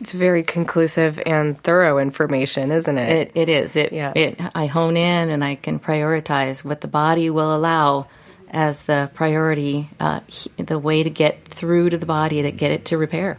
It's 0.01 0.13
very 0.13 0.43
conclusive 0.43 1.21
and 1.27 1.63
thorough 1.63 1.99
information, 1.99 2.73
isn't 2.73 2.99
it? 2.99 3.09
It, 3.29 3.33
it 3.37 3.49
is. 3.49 3.77
It, 3.77 3.93
Yeah. 3.93 4.13
it, 4.17 4.41
I 4.53 4.67
hone 4.67 4.97
in 4.97 5.31
and 5.31 5.45
I 5.45 5.55
can 5.55 5.79
prioritize 5.79 6.65
what 6.65 6.81
the 6.81 6.89
body 6.89 7.31
will 7.31 7.55
allow 7.55 8.09
as 8.53 8.83
the 8.85 9.11
priority, 9.15 9.89
uh, 9.99 10.21
he- 10.27 10.51
the 10.63 10.79
way 10.79 11.03
to 11.03 11.11
get 11.11 11.45
through 11.45 11.91
to 11.91 11.99
the 11.99 12.07
body 12.07 12.43
to 12.43 12.51
get 12.51 12.71
it 12.71 12.85
to 12.87 12.99
repair. 12.99 13.39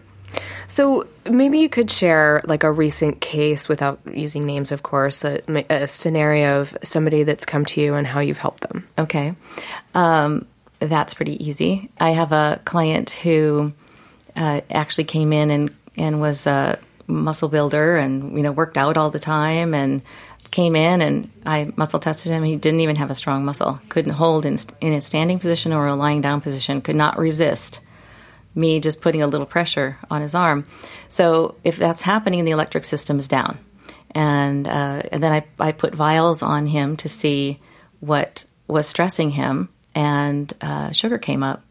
So 0.67 1.05
maybe 1.29 1.59
you 1.59 1.69
could 1.69 1.91
share 1.91 2.41
like 2.45 2.63
a 2.63 2.71
recent 2.71 3.21
case 3.21 3.69
without 3.69 3.99
using 4.11 4.45
names, 4.45 4.71
of 4.71 4.81
course, 4.81 5.23
a, 5.23 5.41
a 5.69 5.87
scenario 5.87 6.61
of 6.61 6.75
somebody 6.81 7.23
that's 7.23 7.45
come 7.45 7.65
to 7.65 7.81
you 7.81 7.93
and 7.93 8.07
how 8.07 8.19
you've 8.19 8.39
helped 8.39 8.61
them. 8.61 8.87
Okay. 8.97 9.35
Um, 9.93 10.47
that's 10.79 11.13
pretty 11.13 11.43
easy. 11.45 11.91
I 11.99 12.11
have 12.11 12.31
a 12.31 12.59
client 12.65 13.11
who 13.11 13.73
uh, 14.35 14.61
actually 14.71 15.03
came 15.03 15.31
in 15.31 15.51
and, 15.51 15.75
and 15.95 16.19
was 16.19 16.47
a 16.47 16.79
muscle 17.05 17.49
builder 17.49 17.97
and, 17.97 18.35
you 18.35 18.41
know, 18.41 18.51
worked 18.51 18.77
out 18.77 18.97
all 18.97 19.11
the 19.11 19.19
time 19.19 19.75
and 19.75 20.01
came 20.53 20.75
in 20.75 21.01
and 21.01 21.31
I 21.45 21.73
muscle 21.75 21.99
tested 21.99 22.31
him. 22.31 22.43
He 22.43 22.55
didn't 22.55 22.81
even 22.81 22.95
have 22.95 23.09
a 23.09 23.15
strong 23.15 23.43
muscle, 23.43 23.81
couldn't 23.89 24.13
hold 24.13 24.45
in, 24.45 24.55
in 24.79 24.93
a 24.93 25.01
standing 25.01 25.39
position 25.39 25.73
or 25.73 25.87
a 25.87 25.95
lying 25.95 26.21
down 26.21 26.41
position, 26.41 26.79
could 26.79 26.95
not 26.95 27.17
resist 27.17 27.81
me 28.55 28.79
just 28.79 29.01
putting 29.01 29.23
a 29.23 29.27
little 29.27 29.47
pressure 29.47 29.97
on 30.11 30.21
his 30.21 30.35
arm. 30.35 30.65
So 31.09 31.55
if 31.63 31.77
that's 31.77 32.03
happening, 32.03 32.45
the 32.45 32.51
electric 32.51 32.85
system 32.85 33.17
is 33.17 33.27
down. 33.27 33.57
And, 34.11 34.67
uh, 34.67 35.01
and 35.11 35.23
then 35.23 35.31
I, 35.31 35.45
I 35.59 35.71
put 35.71 35.95
vials 35.95 36.43
on 36.43 36.67
him 36.67 36.97
to 36.97 37.09
see 37.09 37.59
what 37.99 38.45
was 38.67 38.87
stressing 38.87 39.31
him, 39.31 39.69
and 39.95 40.53
uh, 40.61 40.91
sugar 40.91 41.17
came 41.17 41.41
up. 41.41 41.63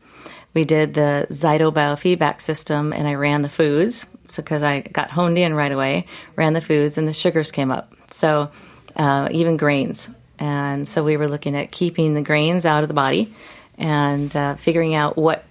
We 0.55 0.65
did 0.65 0.95
the 0.95 1.29
Zyto 1.31 1.73
biofeedback 1.73 2.41
system, 2.41 2.93
and 2.93 3.07
I 3.07 3.15
ran 3.15 3.43
the 3.43 3.49
foods. 3.49 4.07
So 4.27 4.43
because 4.43 4.65
I 4.65 4.81
got 4.81 5.11
honed 5.11 5.39
in 5.39 5.55
right 5.55 5.71
away, 5.71 6.07
ran 6.35 6.53
the 6.53 6.61
foods, 6.61 6.99
and 6.99 7.07
the 7.07 7.13
sugars 7.13 7.53
came 7.53 7.71
up. 7.71 7.95
So 8.11 8.51
uh, 8.97 9.29
even 9.31 9.57
grains. 9.57 10.11
And 10.39 10.89
so 10.89 11.05
we 11.05 11.17
were 11.17 11.29
looking 11.29 11.57
at 11.57 11.71
keeping 11.71 12.15
the 12.15 12.23
grains 12.23 12.67
out 12.67 12.83
of 12.83 12.89
the 12.89 12.95
body 12.95 13.33
and 13.79 14.35
uh, 14.35 14.55
figuring 14.57 14.95
out 14.95 15.17
what 15.17 15.45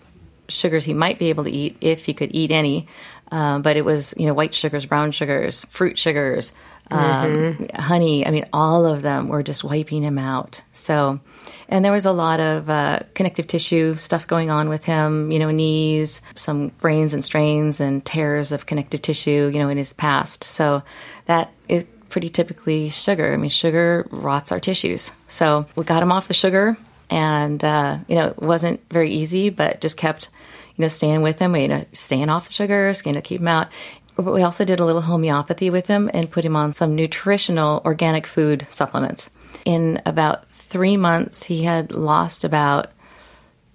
sugars 0.49 0.85
he 0.85 0.93
might 0.93 1.17
be 1.17 1.29
able 1.29 1.45
to 1.45 1.51
eat 1.51 1.77
if 1.81 2.05
he 2.05 2.13
could 2.13 2.35
eat 2.35 2.51
any. 2.51 2.87
Uh, 3.31 3.59
but 3.59 3.77
it 3.77 3.85
was, 3.85 4.13
you 4.17 4.25
know, 4.25 4.33
white 4.33 4.53
sugars, 4.53 4.85
brown 4.85 5.11
sugars, 5.11 5.63
fruit 5.65 5.97
sugars, 5.97 6.51
um, 6.91 7.67
honey. 7.73 8.27
I 8.27 8.31
mean, 8.31 8.45
all 8.51 8.85
of 8.85 9.01
them 9.01 9.29
were 9.29 9.43
just 9.43 9.63
wiping 9.63 10.03
him 10.03 10.17
out. 10.17 10.61
So, 10.73 11.21
and 11.69 11.85
there 11.85 11.93
was 11.93 12.05
a 12.05 12.11
lot 12.11 12.41
of 12.41 12.69
uh, 12.69 12.99
connective 13.13 13.47
tissue 13.47 13.95
stuff 13.95 14.27
going 14.27 14.49
on 14.49 14.67
with 14.67 14.83
him, 14.83 15.31
you 15.31 15.39
know, 15.39 15.51
knees, 15.51 16.21
some 16.35 16.69
brains 16.79 17.13
and 17.13 17.23
strains 17.23 17.79
and 17.79 18.03
tears 18.03 18.51
of 18.51 18.65
connective 18.65 19.01
tissue, 19.01 19.49
you 19.53 19.59
know, 19.59 19.69
in 19.69 19.77
his 19.77 19.93
past. 19.93 20.43
So 20.43 20.83
that 21.27 21.51
is 21.69 21.85
pretty 22.11 22.29
typically 22.29 22.89
sugar. 22.89 23.33
I 23.33 23.37
mean, 23.37 23.49
sugar 23.49 24.07
rots 24.11 24.51
our 24.51 24.59
tissues. 24.59 25.11
So 25.27 25.65
we 25.75 25.83
got 25.83 26.03
him 26.03 26.11
off 26.11 26.27
the 26.27 26.35
sugar 26.35 26.77
and 27.11 27.63
uh, 27.63 27.99
you 28.07 28.15
know 28.15 28.27
it 28.27 28.41
wasn't 28.41 28.81
very 28.89 29.11
easy, 29.11 29.49
but 29.49 29.81
just 29.81 29.97
kept 29.97 30.29
you 30.75 30.81
know 30.81 30.87
staying 30.87 31.21
with 31.21 31.37
him, 31.37 31.51
We, 31.51 31.63
you 31.63 31.67
know 31.67 31.85
staying 31.91 32.29
off 32.29 32.47
the 32.47 32.53
sugars, 32.53 33.05
you 33.05 33.11
know 33.11 33.21
keep 33.21 33.41
him 33.41 33.49
out. 33.49 33.67
But 34.15 34.33
we 34.33 34.41
also 34.41 34.65
did 34.65 34.79
a 34.79 34.85
little 34.85 35.01
homeopathy 35.01 35.69
with 35.69 35.87
him 35.87 36.09
and 36.13 36.31
put 36.31 36.45
him 36.45 36.55
on 36.55 36.73
some 36.73 36.95
nutritional 36.95 37.81
organic 37.85 38.27
food 38.27 38.65
supplements. 38.69 39.29
In 39.65 40.01
about 40.05 40.49
three 40.49 40.97
months, 40.97 41.43
he 41.43 41.63
had 41.63 41.91
lost 41.91 42.43
about 42.43 42.87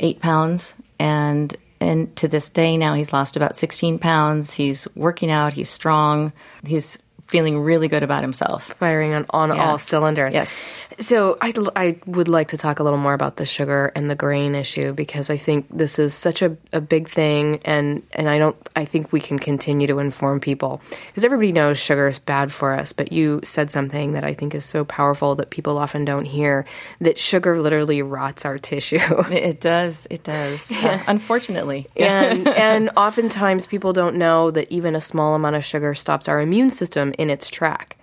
eight 0.00 0.20
pounds, 0.20 0.74
and 0.98 1.54
and 1.80 2.14
to 2.16 2.26
this 2.26 2.48
day 2.48 2.78
now 2.78 2.94
he's 2.94 3.12
lost 3.12 3.36
about 3.36 3.56
sixteen 3.56 3.98
pounds. 3.98 4.54
He's 4.54 4.88
working 4.96 5.30
out. 5.30 5.52
He's 5.52 5.68
strong. 5.68 6.32
He's 6.64 6.98
feeling 7.28 7.60
really 7.60 7.88
good 7.88 8.02
about 8.02 8.22
himself. 8.22 8.64
Firing 8.78 9.12
on, 9.14 9.26
on 9.30 9.48
Yeah. 9.54 9.70
all 9.70 9.78
cylinders. 9.78 10.34
Yes. 10.34 10.68
So 10.98 11.36
I, 11.40 11.52
I 11.74 11.98
would 12.06 12.28
like 12.28 12.48
to 12.48 12.58
talk 12.58 12.78
a 12.78 12.82
little 12.82 12.98
more 12.98 13.14
about 13.14 13.36
the 13.36 13.44
sugar 13.44 13.92
and 13.94 14.10
the 14.10 14.14
grain 14.14 14.54
issue 14.54 14.92
because 14.92 15.28
I 15.30 15.36
think 15.36 15.66
this 15.70 15.98
is 15.98 16.14
such 16.14 16.42
a, 16.42 16.56
a 16.72 16.80
big 16.80 17.08
thing 17.08 17.60
and, 17.64 18.02
and 18.12 18.28
I 18.28 18.38
don't 18.38 18.56
I 18.74 18.84
think 18.84 19.12
we 19.12 19.20
can 19.20 19.38
continue 19.38 19.86
to 19.86 19.98
inform 19.98 20.40
people 20.40 20.80
because 21.08 21.24
everybody 21.24 21.52
knows 21.52 21.78
sugar 21.78 22.06
is 22.08 22.18
bad 22.18 22.52
for 22.52 22.72
us 22.72 22.92
but 22.92 23.12
you 23.12 23.40
said 23.44 23.70
something 23.70 24.12
that 24.12 24.24
I 24.24 24.34
think 24.34 24.54
is 24.54 24.64
so 24.64 24.84
powerful 24.84 25.34
that 25.36 25.50
people 25.50 25.78
often 25.78 26.04
don't 26.04 26.24
hear 26.24 26.64
that 27.00 27.18
sugar 27.18 27.60
literally 27.60 28.02
rots 28.02 28.44
our 28.44 28.58
tissue 28.58 28.98
It 29.30 29.60
does. 29.60 30.06
It 30.10 30.24
does. 30.24 30.72
Uh, 30.72 31.02
unfortunately. 31.06 31.86
and 31.96 32.48
and 32.48 32.90
oftentimes 32.96 33.66
people 33.66 33.92
don't 33.92 34.16
know 34.16 34.50
that 34.50 34.70
even 34.72 34.94
a 34.94 35.00
small 35.00 35.34
amount 35.34 35.56
of 35.56 35.64
sugar 35.64 35.94
stops 35.94 36.28
our 36.28 36.40
immune 36.40 36.70
system 36.70 37.14
in 37.18 37.30
its 37.30 37.48
track 37.50 37.95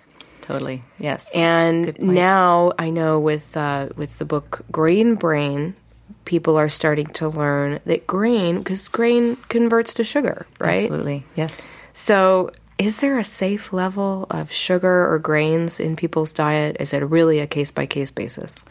Totally. 0.44 0.84
Yes. 0.98 1.34
And 1.34 1.98
now 1.98 2.72
I 2.78 2.90
know 2.90 3.18
with 3.18 3.56
uh, 3.56 3.88
with 3.96 4.18
the 4.18 4.26
book 4.26 4.62
Grain 4.70 5.14
Brain, 5.14 5.74
people 6.26 6.58
are 6.58 6.68
starting 6.68 7.06
to 7.06 7.28
learn 7.28 7.80
that 7.86 8.06
grain, 8.06 8.58
because 8.58 8.88
grain 8.88 9.36
converts 9.48 9.94
to 9.94 10.04
sugar, 10.04 10.46
right? 10.58 10.80
Absolutely. 10.80 11.24
Yes. 11.34 11.70
So, 11.94 12.50
is 12.76 13.00
there 13.00 13.18
a 13.18 13.24
safe 13.24 13.72
level 13.72 14.26
of 14.28 14.52
sugar 14.52 15.10
or 15.10 15.18
grains 15.18 15.80
in 15.80 15.96
people's 15.96 16.34
diet? 16.34 16.76
Is 16.78 16.92
it 16.92 16.98
really 16.98 17.38
a 17.38 17.46
case 17.46 17.72
by 17.72 17.86
case 17.86 18.10
basis? 18.10 18.62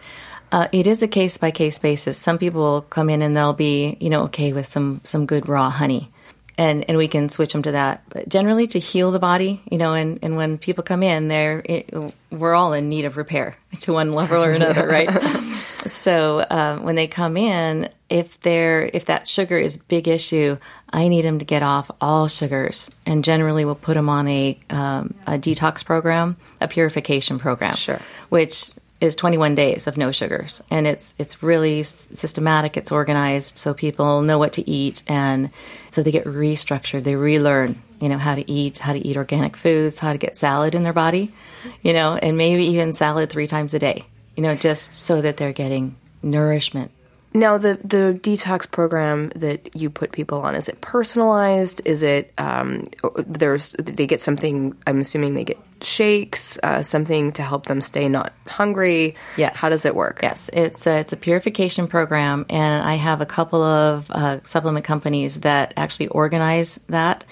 Uh, 0.52 0.68
it 0.72 0.86
is 0.86 1.02
a 1.02 1.08
case 1.08 1.40
by 1.40 1.50
case 1.50 1.80
basis. 1.80 2.20
Some 2.20 2.38
people 2.38 2.62
will 2.62 2.82
come 2.84 3.10
in 3.10 3.24
and 3.24 3.36
they'll 3.36 3.54
be, 3.54 3.98
you 4.00 4.12
know, 4.12 4.26
okay 4.26 4.54
with 4.54 4.68
some 4.68 5.02
some 5.04 5.26
good 5.26 5.50
raw 5.50 5.72
honey, 5.72 6.12
and 6.58 6.86
and 6.88 6.98
we 6.98 7.08
can 7.08 7.30
switch 7.30 7.54
them 7.54 7.64
to 7.64 7.72
that. 7.74 8.04
But 8.10 8.30
generally, 8.30 8.68
to 8.68 8.80
heal 8.80 9.12
the 9.12 9.20
body, 9.20 9.62
you 9.72 9.78
know, 9.78 9.94
and 9.94 10.20
and 10.22 10.36
when 10.36 10.58
people 10.58 10.84
come 10.84 11.04
in, 11.04 11.28
they're 11.28 11.62
it, 11.66 11.94
we're 12.32 12.54
all 12.54 12.74
in 12.74 12.90
need 12.90 13.06
of 13.06 13.18
repair 13.18 13.58
to 13.82 13.94
one 13.94 14.12
level 14.14 14.44
or 14.44 14.52
another, 14.52 14.88
right? 14.88 15.10
So 15.86 16.40
uh, 16.40 16.78
when 16.80 16.96
they 16.96 17.08
come 17.08 17.36
in, 17.36 17.90
if 18.10 18.40
they're 18.40 18.90
if 18.94 19.06
that 19.06 19.28
sugar 19.28 19.58
is 19.58 19.76
big 19.76 20.08
issue, 20.08 20.58
I 20.90 21.10
need 21.10 21.26
them 21.26 21.40
to 21.40 21.46
get 21.46 21.62
off 21.62 21.92
all 22.00 22.30
sugars, 22.30 22.90
and 23.06 23.22
generally 23.22 23.66
we'll 23.66 23.76
put 23.76 23.96
them 23.96 24.08
on 24.08 24.30
a 24.30 24.58
um, 24.70 25.14
a 25.28 25.34
detox 25.34 25.84
program, 25.84 26.38
a 26.62 26.70
purification 26.70 27.38
program, 27.38 27.76
Sure. 27.76 28.00
which 28.30 28.70
is 29.04 29.18
21 29.18 29.54
days 29.54 29.86
of 29.86 29.98
no 29.98 30.14
sugars, 30.14 30.64
and 30.72 30.88
it's 30.88 31.14
it's 31.20 31.44
really 31.44 31.82
s- 31.82 32.08
systematic. 32.14 32.78
It's 32.78 32.90
organized 32.90 33.58
so 33.58 33.74
people 33.74 34.22
know 34.22 34.38
what 34.38 34.54
to 34.54 34.68
eat, 34.70 35.04
and 35.08 35.50
so 35.90 36.04
they 36.04 36.12
get 36.12 36.24
restructured. 36.24 37.04
They 37.04 37.18
relearn, 37.18 37.82
you 38.00 38.08
know, 38.08 38.18
how 38.18 38.36
to 38.36 38.50
eat, 38.50 38.80
how 38.80 38.94
to 38.94 39.06
eat 39.06 39.18
organic 39.18 39.58
foods, 39.58 40.00
how 40.00 40.14
to 40.14 40.18
get 40.18 40.38
salad 40.38 40.74
in 40.74 40.84
their 40.84 40.94
body, 40.94 41.34
you 41.82 41.92
know, 41.92 42.16
and 42.16 42.38
maybe 42.38 42.66
even 42.68 42.94
salad 42.94 43.30
three 43.30 43.46
times 43.46 43.74
a 43.74 43.80
day, 43.80 44.04
you 44.38 44.44
know, 44.44 44.56
just 44.56 44.96
so 44.96 45.22
that 45.22 45.36
they're 45.36 45.52
getting 45.52 45.98
nourishment. 46.22 46.90
Now, 47.34 47.58
the 47.58 47.80
the 47.84 48.18
detox 48.22 48.72
program 48.72 49.30
that 49.36 49.76
you 49.76 49.90
put 49.90 50.14
people 50.14 50.40
on 50.40 50.56
is 50.56 50.70
it 50.70 50.80
personalized? 50.80 51.82
Is 51.84 52.04
it 52.04 52.32
um, 52.38 52.86
there's 53.18 53.74
they 53.74 54.08
get 54.08 54.22
something? 54.22 54.78
I'm 54.88 55.02
assuming 55.02 55.34
they 55.34 55.44
get 55.44 55.60
shakes, 55.86 56.58
uh, 56.64 56.82
something 56.82 57.32
to 57.34 57.44
help 57.44 57.66
them 57.66 57.82
stay 57.82 58.10
not 58.10 58.34
hungry. 58.48 59.16
Yes. 59.38 59.56
How 59.60 59.70
does 59.70 59.86
it 59.86 59.96
work? 59.96 60.20
Yes, 60.24 60.50
it's 60.54 60.88
a, 60.88 61.00
it's 61.00 61.14
a 61.14 61.18
purification 61.18 61.88
program, 61.88 62.46
and 62.50 62.84
I 62.84 62.96
have 62.96 63.22
a 63.22 63.26
couple 63.26 63.62
of 63.64 64.10
uh, 64.12 64.42
supplement 64.44 64.86
companies 64.86 65.42
that 65.42 65.74
actually 65.78 66.08
organize 66.08 66.80
that. 66.90 67.26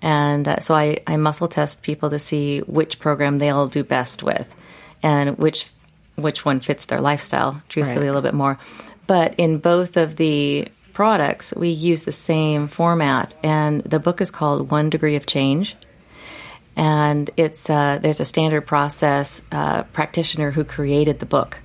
And 0.00 0.48
uh, 0.48 0.58
so 0.58 0.74
I, 0.74 0.98
I 1.06 1.16
muscle 1.16 1.46
test 1.48 1.82
people 1.82 2.10
to 2.10 2.18
see 2.18 2.60
which 2.60 2.98
program 2.98 3.38
they'll 3.38 3.68
do 3.68 3.84
best 3.84 4.22
with, 4.22 4.54
and 5.02 5.38
which 5.38 5.70
which 6.16 6.44
one 6.44 6.60
fits 6.60 6.84
their 6.86 7.00
lifestyle. 7.00 7.62
Truthfully, 7.68 7.98
Right. 8.00 8.04
a 8.04 8.06
little 8.06 8.22
bit 8.22 8.34
more. 8.34 8.58
But 9.06 9.34
in 9.38 9.58
both 9.58 9.96
of 9.96 10.16
the 10.16 10.68
products, 10.92 11.54
we 11.56 11.68
use 11.70 12.02
the 12.02 12.12
same 12.12 12.66
format, 12.66 13.34
and 13.42 13.80
the 13.82 13.98
book 13.98 14.20
is 14.20 14.30
called 14.30 14.70
One 14.70 14.90
Degree 14.90 15.16
of 15.16 15.24
Change 15.26 15.74
and 16.76 17.30
it's 17.36 17.68
uh, 17.68 17.98
there's 18.00 18.20
a 18.20 18.24
standard 18.24 18.62
process 18.62 19.42
uh, 19.52 19.82
practitioner 19.84 20.50
who 20.50 20.64
created 20.64 21.18
the 21.18 21.26
book, 21.26 21.58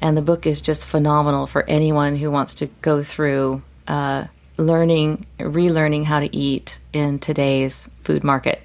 and 0.00 0.16
the 0.16 0.22
book 0.22 0.46
is 0.46 0.62
just 0.62 0.88
phenomenal 0.88 1.46
for 1.46 1.62
anyone 1.68 2.16
who 2.16 2.30
wants 2.30 2.54
to 2.56 2.66
go 2.82 3.02
through 3.02 3.62
uh, 3.86 4.26
learning, 4.56 5.26
relearning 5.38 6.04
how 6.04 6.20
to 6.20 6.36
eat 6.36 6.78
in 6.92 7.18
today's 7.18 7.90
food 8.02 8.24
market. 8.24 8.62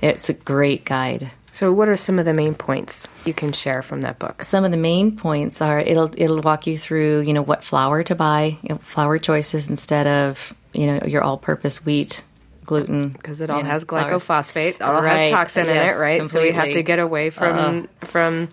It's 0.00 0.28
a 0.28 0.34
great 0.34 0.84
guide. 0.84 1.30
So, 1.52 1.72
what 1.72 1.88
are 1.88 1.96
some 1.96 2.18
of 2.18 2.24
the 2.24 2.32
main 2.32 2.54
points 2.54 3.08
you 3.24 3.34
can 3.34 3.52
share 3.52 3.82
from 3.82 4.02
that 4.02 4.18
book? 4.18 4.44
Some 4.44 4.64
of 4.64 4.70
the 4.70 4.76
main 4.76 5.16
points 5.16 5.60
are 5.60 5.80
it'll 5.80 6.10
it'll 6.16 6.40
walk 6.40 6.66
you 6.66 6.78
through 6.78 7.20
you 7.20 7.32
know 7.32 7.42
what 7.42 7.64
flour 7.64 8.02
to 8.04 8.14
buy, 8.14 8.58
you 8.62 8.70
know, 8.70 8.78
flour 8.78 9.18
choices 9.18 9.68
instead 9.68 10.06
of 10.06 10.54
you 10.72 10.86
know 10.86 11.00
your 11.06 11.22
all-purpose 11.22 11.84
wheat, 11.84 12.22
gluten 12.70 13.08
Because 13.10 13.40
it 13.40 13.50
all 13.50 13.58
you 13.58 13.64
know, 13.64 13.70
has 13.70 13.84
glyphosate, 13.84 14.76
it 14.76 14.82
all 14.82 15.02
has 15.02 15.20
Right, 15.20 15.30
toxin 15.30 15.68
in 15.68 15.76
it, 15.76 15.96
right? 15.96 16.24
So 16.30 16.40
we 16.40 16.52
have 16.52 16.72
to 16.72 16.82
get 16.82 17.00
away 17.00 17.30
from 17.30 17.88
from 18.04 18.48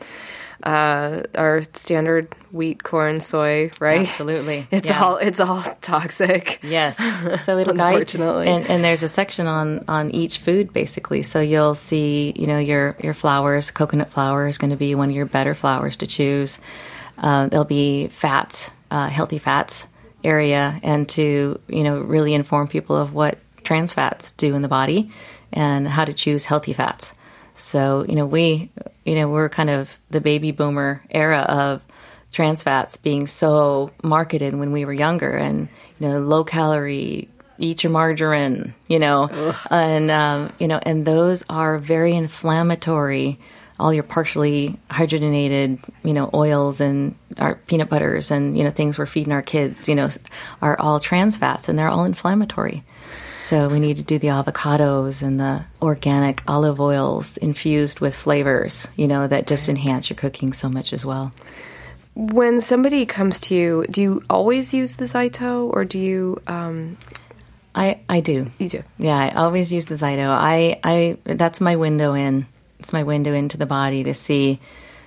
uh, 0.64 1.22
our 1.36 1.62
standard 1.76 2.34
wheat, 2.52 2.82
corn, 2.84 3.20
soy, 3.20 3.70
right? 3.80 4.02
Absolutely. 4.02 4.66
It's 4.72 4.90
Yeah. 4.90 5.04
all 5.04 5.18
it's 5.18 5.40
all 5.40 5.62
toxic. 5.82 6.60
Yes. 6.64 6.98
So 7.46 7.58
it'll 7.62 7.76
guide 7.76 7.94
Unfortunately. 7.94 8.48
and, 8.48 8.68
and 8.68 8.84
there's 8.84 9.04
a 9.04 9.08
section 9.08 9.46
on 9.46 9.86
on 9.88 10.10
each 10.12 10.40
food 10.40 10.74
basically. 10.74 11.22
So 11.22 11.40
you'll 11.42 11.76
see, 11.76 12.34
you 12.36 12.48
know, 12.48 12.58
your 12.58 12.96
your 13.04 13.14
flours, 13.14 13.70
coconut 13.72 14.10
flour 14.10 14.48
is 14.48 14.58
going 14.58 14.72
to 14.72 14.78
be 14.78 14.96
one 14.96 15.10
of 15.10 15.16
your 15.16 15.28
better 15.28 15.54
flours 15.54 15.98
to 15.98 16.08
choose. 16.08 16.58
Uh, 17.20 17.48
there'll 17.48 17.66
be 17.66 18.08
fats, 18.08 18.72
uh, 18.90 19.10
healthy 19.10 19.38
fats 19.40 19.86
area, 20.24 20.80
and 20.82 21.08
to 21.10 21.60
you 21.68 21.84
know 21.84 22.00
really 22.02 22.34
inform 22.34 22.68
people 22.68 22.96
of 22.96 23.14
what 23.14 23.38
trans 23.68 23.94
fats 23.94 24.32
do 24.32 24.56
in 24.56 24.62
the 24.62 24.70
body 24.70 25.12
and 25.52 25.86
how 25.86 26.06
to 26.06 26.14
choose 26.14 26.46
healthy 26.46 26.72
fats. 26.72 27.14
So 27.56 28.06
you 28.08 28.16
know 28.16 28.26
we 28.26 28.72
you 29.04 29.16
know 29.16 29.28
we're 29.28 29.50
kind 29.50 29.70
of 29.70 29.98
the 30.10 30.22
baby 30.22 30.52
boomer 30.52 31.04
era 31.12 31.42
of 31.42 31.86
trans 32.32 32.64
fats 32.64 32.96
being 32.96 33.28
so 33.28 33.92
marketed 34.02 34.56
when 34.56 34.72
we 34.72 34.86
were 34.86 34.94
younger 34.94 35.32
and 35.32 35.68
you 36.00 36.08
know 36.08 36.20
low 36.20 36.46
calorie 36.46 37.28
eat 37.58 37.84
your 37.84 37.92
margarine 37.92 38.74
you 38.88 39.00
know 39.00 39.54
and 39.72 40.12
um, 40.12 40.54
you 40.60 40.68
know 40.68 40.80
and 40.84 41.06
those 41.06 41.44
are 41.50 41.78
very 41.78 42.16
inflammatory 42.16 43.40
all 43.80 43.94
your 43.94 44.04
partially 44.04 44.80
hydrogenated 44.90 45.80
you 46.04 46.14
know 46.14 46.30
oils 46.34 46.82
and 46.82 47.16
our 47.38 47.56
peanut 47.68 47.90
butters 47.90 48.32
and 48.32 48.58
you 48.58 48.64
know 48.64 48.70
things 48.72 48.98
we're 48.98 49.06
feeding 49.06 49.34
our 49.34 49.42
kids 49.42 49.88
you 49.88 49.96
know 49.96 50.08
are 50.62 50.80
all 50.80 51.00
trans 51.00 51.38
fats 51.38 51.70
and 51.70 51.78
they're 51.78 51.90
all 51.90 52.06
inflammatory 52.06 52.84
so 53.36 53.70
we 53.70 53.80
need 53.80 53.98
to 53.98 54.04
do 54.04 54.18
the 54.18 54.28
avocados 54.28 55.22
and 55.22 55.40
the 55.40 55.64
organic 55.82 56.42
olive 56.48 56.80
oils 56.82 57.38
infused 57.38 58.00
with 58.00 58.16
flavors 58.16 58.88
you 58.96 59.08
know 59.08 59.28
that 59.28 59.46
just 59.48 59.70
enhance 59.70 60.10
your 60.10 60.18
cooking 60.18 60.54
so 60.54 60.68
much 60.70 60.92
as 60.94 61.06
well 61.06 61.32
When 62.16 62.62
somebody 62.62 63.06
comes 63.06 63.40
to 63.42 63.54
you, 63.54 63.86
do 63.92 64.02
you 64.02 64.24
always 64.28 64.74
use 64.74 64.96
the 64.96 65.06
Zyto, 65.06 65.70
or 65.72 65.86
do 65.86 66.00
you? 66.00 66.42
Um, 66.48 66.98
I, 67.76 68.00
I 68.10 68.22
do. 68.22 68.50
you 68.58 68.70
do. 68.70 68.82
Yeah, 68.98 69.16
I 69.16 69.30
always 69.36 69.72
use 69.72 69.86
the 69.86 69.94
Zyto. 69.96 70.28
I, 70.28 70.80
I 70.84 71.18
that's 71.26 71.62
my 71.62 71.76
window 71.76 72.16
in. 72.16 72.48
It's 72.80 72.94
my 72.94 73.04
window 73.04 73.34
into 73.34 73.58
the 73.58 73.66
body 73.66 74.04
to 74.04 74.14
see 74.14 74.60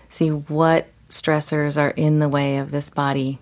see 0.09 0.29
what 0.29 0.89
stressors 1.09 1.81
are 1.81 1.91
in 1.91 2.19
the 2.19 2.29
way 2.29 2.59
of 2.59 2.71
this 2.71 2.91
body. 2.91 3.39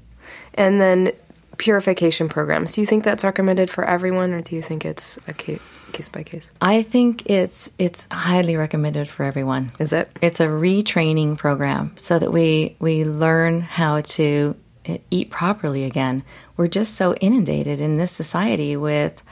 And 0.55 0.81
then 0.81 1.13
purification 1.57 2.29
programs. 2.29 2.73
Do 2.73 2.81
you 2.81 2.87
think 2.87 3.05
that's 3.05 3.25
recommended 3.25 3.71
for 3.71 3.85
everyone, 3.85 4.33
or 4.33 4.41
do 4.41 4.55
you 4.55 4.63
think 4.63 4.85
it's 4.85 5.19
a 5.27 5.33
case, 5.33 5.61
case 5.93 6.09
by 6.09 6.23
case? 6.23 6.51
I 6.61 6.83
think 6.83 7.29
it's 7.29 7.71
it's 7.79 8.07
highly 8.11 8.57
recommended 8.57 9.09
for 9.09 9.25
everyone. 9.25 9.73
Is 9.79 9.93
it? 9.93 10.11
It's 10.23 10.41
a 10.41 10.47
retraining 10.47 11.37
program 11.37 11.93
so 11.97 12.19
that 12.19 12.33
we 12.33 12.77
we 12.79 13.05
learn 13.05 13.61
how 13.61 14.01
to 14.03 14.57
eat 15.11 15.31
properly 15.31 15.85
again. 15.85 16.23
We're 16.57 16.69
just 16.69 16.95
so 16.95 17.15
inundated 17.15 17.81
in 17.81 17.97
this 17.97 18.13
society 18.13 18.77
with 18.77 19.23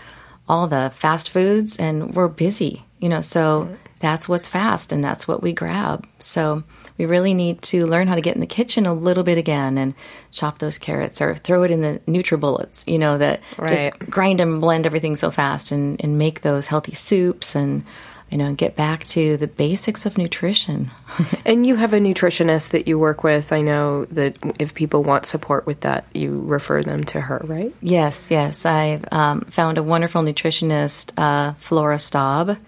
all 0.49 0.67
the 0.69 0.93
fast 0.95 1.31
foods 1.31 1.79
and 1.79 2.15
we're 2.15 2.29
busy, 2.29 2.85
you 3.01 3.09
know, 3.09 3.21
so 3.21 3.63
mm-hmm. 3.63 3.75
That's 4.01 4.29
what's 4.29 4.49
fast 4.49 4.93
and 4.93 5.03
that's 5.03 5.27
what 5.27 5.43
we 5.43 5.53
grab. 5.53 6.07
So 6.19 6.63
we 6.99 7.07
really 7.07 7.35
need 7.35 7.63
to 7.63 7.87
learn 7.87 8.09
how 8.09 8.15
to 8.15 8.21
get 8.21 8.35
in 8.35 8.41
the 8.41 8.47
kitchen 8.47 8.87
a 8.87 8.95
little 8.95 9.23
bit 9.23 9.39
again 9.39 9.79
and 9.79 9.95
chop 10.31 10.59
those 10.59 10.79
carrots 10.79 11.21
or 11.21 11.35
throw 11.35 11.63
it 11.63 11.71
in 11.71 11.83
the 11.83 12.01
NutriBullets, 12.07 12.87
you 12.91 12.99
know, 12.99 13.19
that 13.19 13.41
just 13.69 13.99
grind 13.99 14.41
and 14.41 14.61
blend 14.61 14.87
everything 14.87 15.17
so 15.17 15.31
fast 15.31 15.73
and, 15.73 16.03
and 16.03 16.19
make 16.19 16.41
those 16.41 16.67
healthy 16.67 16.95
soups 16.95 17.55
and 17.55 17.85
you 18.31 18.39
know, 18.39 18.55
get 18.55 18.75
back 18.75 19.05
to 19.05 19.37
the 19.37 19.47
basics 19.47 20.05
of 20.05 20.19
nutrition. 20.19 20.91
And 21.45 21.65
you 21.65 21.77
have 21.77 21.95
a 21.95 22.01
nutritionist 22.01 22.71
that 22.71 22.89
you 22.89 22.99
work 22.99 23.23
with. 23.23 23.53
I 23.53 23.61
know 23.61 24.05
that 24.07 24.37
if 24.59 24.75
people 24.75 25.05
want 25.05 25.27
support 25.27 25.65
with 25.65 25.83
that, 25.83 26.05
you 26.13 26.41
refer 26.41 26.83
them 26.83 27.05
to 27.05 27.21
her, 27.21 27.41
right? 27.45 27.73
yes, 27.81 28.33
yes. 28.33 28.67
I've 28.67 29.05
um, 29.13 29.43
found 29.43 29.79
a 29.79 29.83
wonderful 29.85 30.23
nutritionist, 30.23 31.13
uh, 31.17 31.53
Flora 31.53 32.01
Staub. 32.01 32.59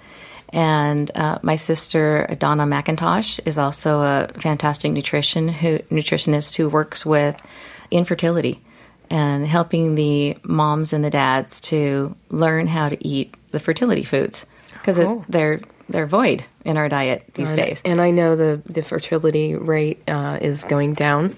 And 0.51 1.11
uh, 1.15 1.39
my 1.43 1.57
sister, 1.57 2.35
Donna 2.39 2.65
McIntosh, 2.65 3.41
is 3.45 3.59
also 3.59 4.01
a 4.01 4.29
fantastic 4.39 4.93
nutrition 4.93 5.49
who, 5.49 5.79
nutritionist 5.91 6.57
who 6.57 6.69
works 6.69 7.05
with 7.05 7.41
infertility 7.91 8.61
and 9.11 9.47
helping 9.47 9.95
the 9.95 10.37
moms 10.43 10.93
and 10.93 11.05
the 11.05 11.11
dads 11.11 11.61
to 11.61 12.15
learn 12.31 12.67
how 12.67 12.89
to 12.89 13.07
eat 13.07 13.35
the 13.51 13.61
fertility 13.61 14.05
foods 14.05 14.47
because 14.73 14.99
they're 15.29 15.61
they're 15.89 16.07
void 16.07 16.45
in 16.65 16.77
our 16.77 16.89
diet 16.89 17.25
these 17.35 17.49
And- 17.51 17.57
days. 17.57 17.83
And 17.85 18.01
I 18.01 18.11
know 18.11 18.37
the, 18.37 18.61
the 18.67 18.83
fertility 18.83 19.55
rate 19.55 20.03
uh, 20.07 20.39
is 20.41 20.65
going 20.65 20.93
down 20.95 21.37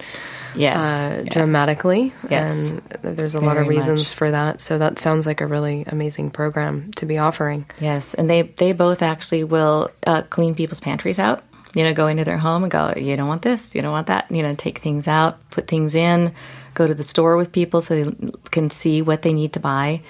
Yes, 0.55 0.77
uh, 0.77 1.23
yeah. 1.23 1.33
dramatically. 1.33 2.13
Yes. 2.29 2.71
And 2.71 3.17
there's 3.17 3.35
a 3.35 3.39
lot 3.39 3.57
of 3.57 3.67
reasons 3.67 4.01
much. 4.01 4.13
for 4.13 4.31
that. 4.31 4.61
So 4.61 4.77
that 4.77 4.99
sounds 4.99 5.25
like 5.25 5.41
a 5.41 5.47
really 5.47 5.83
amazing 5.87 6.31
program 6.31 6.91
to 6.93 7.05
be 7.05 7.17
offering. 7.17 7.65
Yes, 7.79 8.13
and 8.13 8.29
they 8.29 8.43
they 8.43 8.73
both 8.73 9.01
actually 9.01 9.43
will 9.43 9.91
uh, 10.05 10.23
clean 10.23 10.55
people's 10.55 10.79
pantries 10.79 11.19
out. 11.19 11.43
You 11.73 11.83
know, 11.83 11.93
go 11.93 12.07
into 12.07 12.25
their 12.25 12.37
home 12.37 12.63
and 12.63 12.71
go, 12.71 12.93
you 12.97 13.15
don't 13.15 13.29
want 13.29 13.43
this, 13.43 13.75
you 13.75 13.81
don't 13.81 13.93
want 13.93 14.07
that. 14.07 14.29
You 14.29 14.43
know, 14.43 14.53
take 14.55 14.79
things 14.79 15.07
out, 15.07 15.49
put 15.51 15.67
things 15.67 15.95
in, 15.95 16.33
go 16.73 16.85
to 16.85 16.93
the 16.93 17.03
store 17.03 17.37
with 17.37 17.53
people 17.53 17.79
so 17.79 18.03
they 18.03 18.31
can 18.51 18.69
see 18.69 19.01
what 19.01 19.21
they 19.21 19.31
need 19.31 19.53
to 19.53 19.61
buy, 19.61 20.01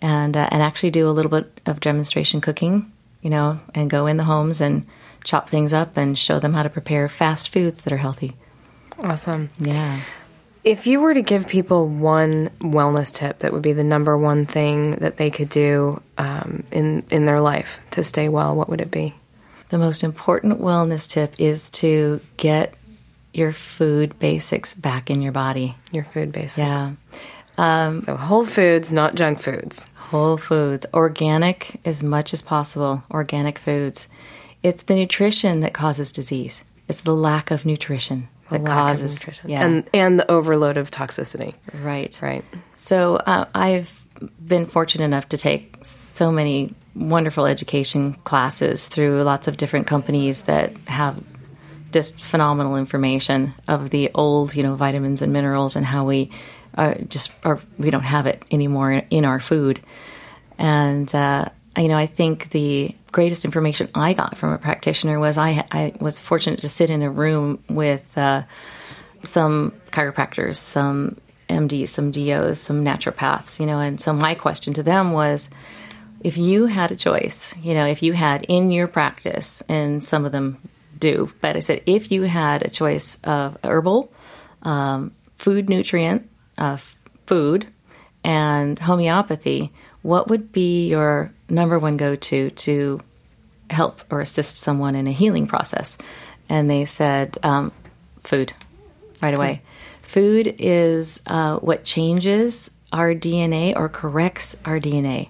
and 0.00 0.36
uh, 0.36 0.48
and 0.50 0.62
actually 0.62 0.90
do 0.90 1.08
a 1.08 1.12
little 1.12 1.30
bit 1.30 1.60
of 1.66 1.80
demonstration 1.80 2.40
cooking. 2.40 2.90
You 3.20 3.28
know, 3.28 3.60
and 3.74 3.90
go 3.90 4.06
in 4.06 4.16
the 4.16 4.24
homes 4.24 4.62
and 4.62 4.86
chop 5.24 5.50
things 5.50 5.74
up 5.74 5.98
and 5.98 6.18
show 6.18 6.38
them 6.38 6.54
how 6.54 6.62
to 6.62 6.70
prepare 6.70 7.06
fast 7.06 7.50
foods 7.50 7.82
that 7.82 7.92
are 7.92 7.98
healthy. 7.98 8.34
Awesome. 9.02 9.50
Yeah. 9.58 10.00
If 10.62 10.86
you 10.86 11.00
were 11.00 11.14
to 11.14 11.22
give 11.22 11.48
people 11.48 11.88
one 11.88 12.50
wellness 12.60 13.14
tip 13.14 13.38
that 13.38 13.52
would 13.52 13.62
be 13.62 13.72
the 13.72 13.84
number 13.84 14.16
one 14.16 14.44
thing 14.44 14.96
that 14.96 15.16
they 15.16 15.30
could 15.30 15.48
do 15.48 16.02
um, 16.18 16.64
in 16.70 17.04
in 17.10 17.24
their 17.24 17.40
life 17.40 17.80
to 17.92 18.04
stay 18.04 18.28
well, 18.28 18.54
what 18.54 18.68
would 18.68 18.80
it 18.80 18.90
be? 18.90 19.14
The 19.70 19.78
most 19.78 20.04
important 20.04 20.60
wellness 20.60 21.08
tip 21.08 21.34
is 21.38 21.70
to 21.70 22.20
get 22.36 22.74
your 23.32 23.52
food 23.52 24.18
basics 24.18 24.74
back 24.74 25.08
in 25.10 25.22
your 25.22 25.32
body. 25.32 25.76
Your 25.92 26.04
food 26.04 26.32
basics. 26.32 26.58
Yeah. 26.58 26.90
So 27.56 28.16
whole 28.16 28.46
foods, 28.46 28.90
not 28.92 29.14
junk 29.14 29.38
foods. 29.40 29.90
Whole 29.96 30.36
foods, 30.36 30.86
organic 30.92 31.80
as 31.84 32.02
much 32.02 32.32
as 32.32 32.42
possible, 32.42 33.04
organic 33.10 33.58
foods. 33.58 34.08
It's 34.62 34.82
the 34.82 34.94
nutrition 34.94 35.60
that 35.60 35.72
causes 35.72 36.10
disease. 36.10 36.64
It's 36.88 37.02
the 37.02 37.14
lack 37.14 37.50
of 37.50 37.64
nutrition 37.64 38.28
that 38.50 38.64
causes 38.64 39.20
nutrition. 39.20 39.50
Yeah, 39.50 39.64
And 39.64 39.90
and 39.94 40.18
the 40.18 40.30
overload 40.30 40.76
of 40.76 40.90
toxicity. 40.90 41.54
right, 41.82 42.18
Right. 42.22 42.44
So 42.74 43.16
uh, 43.16 43.46
I've 43.54 43.96
been 44.44 44.66
fortunate 44.66 45.04
enough 45.04 45.28
to 45.30 45.36
take 45.38 45.76
so 45.82 46.30
many 46.30 46.74
wonderful 46.94 47.46
education 47.46 48.14
classes 48.24 48.88
through 48.88 49.22
lots 49.22 49.48
of 49.48 49.56
different 49.56 49.86
companies 49.86 50.42
that 50.42 50.76
have 50.86 51.22
just 51.92 52.20
phenomenal 52.20 52.76
information 52.76 53.54
of 53.66 53.90
the 53.90 54.10
old, 54.14 54.54
you 54.54 54.62
know, 54.62 54.74
vitamins 54.74 55.22
and 55.22 55.32
minerals 55.32 55.76
and 55.76 55.84
how 55.86 56.04
we 56.04 56.30
uh, 56.76 56.94
just 57.08 57.32
are 57.44 57.58
we 57.78 57.90
don't 57.90 58.02
have 58.02 58.26
it 58.26 58.42
anymore 58.50 59.02
in 59.10 59.24
our 59.24 59.40
food. 59.40 59.80
And 60.58 61.12
uh, 61.14 61.46
you 61.80 61.88
know, 61.88 61.96
I 61.96 62.06
think 62.06 62.50
the 62.50 62.94
greatest 63.12 63.44
information 63.44 63.88
I 63.94 64.12
got 64.12 64.36
from 64.36 64.52
a 64.52 64.58
practitioner 64.58 65.18
was 65.18 65.38
I 65.38 65.66
I 65.70 65.94
was 66.00 66.20
fortunate 66.20 66.60
to 66.60 66.68
sit 66.68 66.90
in 66.90 67.02
a 67.02 67.10
room 67.10 67.62
with. 67.68 68.16
Uh, 68.16 68.42
some 69.22 69.72
chiropractors, 69.90 70.56
some 70.56 71.16
MDs, 71.48 71.88
some 71.88 72.10
DOs, 72.10 72.60
some 72.60 72.84
naturopaths, 72.84 73.60
you 73.60 73.66
know, 73.66 73.78
and 73.78 74.00
so 74.00 74.12
my 74.12 74.34
question 74.34 74.74
to 74.74 74.82
them 74.82 75.12
was 75.12 75.50
if 76.20 76.36
you 76.36 76.66
had 76.66 76.92
a 76.92 76.96
choice, 76.96 77.54
you 77.58 77.74
know, 77.74 77.86
if 77.86 78.02
you 78.02 78.12
had 78.12 78.44
in 78.44 78.70
your 78.70 78.86
practice, 78.86 79.62
and 79.68 80.04
some 80.04 80.24
of 80.24 80.32
them 80.32 80.58
do, 80.98 81.32
but 81.40 81.56
I 81.56 81.60
said 81.60 81.82
if 81.86 82.12
you 82.12 82.22
had 82.22 82.62
a 82.62 82.70
choice 82.70 83.18
of 83.24 83.56
herbal, 83.64 84.12
um, 84.62 85.12
food 85.36 85.68
nutrient, 85.68 86.28
uh, 86.58 86.76
food, 87.26 87.66
and 88.22 88.78
homeopathy, 88.78 89.72
what 90.02 90.28
would 90.28 90.52
be 90.52 90.88
your 90.88 91.32
number 91.50 91.78
one 91.78 91.96
go 91.96 92.16
to 92.16 92.50
to 92.50 93.00
help 93.68 94.02
or 94.10 94.20
assist 94.20 94.58
someone 94.58 94.94
in 94.94 95.06
a 95.06 95.12
healing 95.12 95.46
process? 95.46 95.98
And 96.48 96.68
they 96.68 96.84
said, 96.84 97.38
um, 97.42 97.72
food, 98.22 98.52
right 99.22 99.34
away. 99.34 99.62
Food 100.02 100.56
is 100.58 101.22
uh, 101.26 101.58
what 101.58 101.84
changes 101.84 102.70
our 102.92 103.14
DNA 103.14 103.74
or 103.76 103.88
corrects 103.88 104.56
our 104.64 104.80
DNA. 104.80 105.28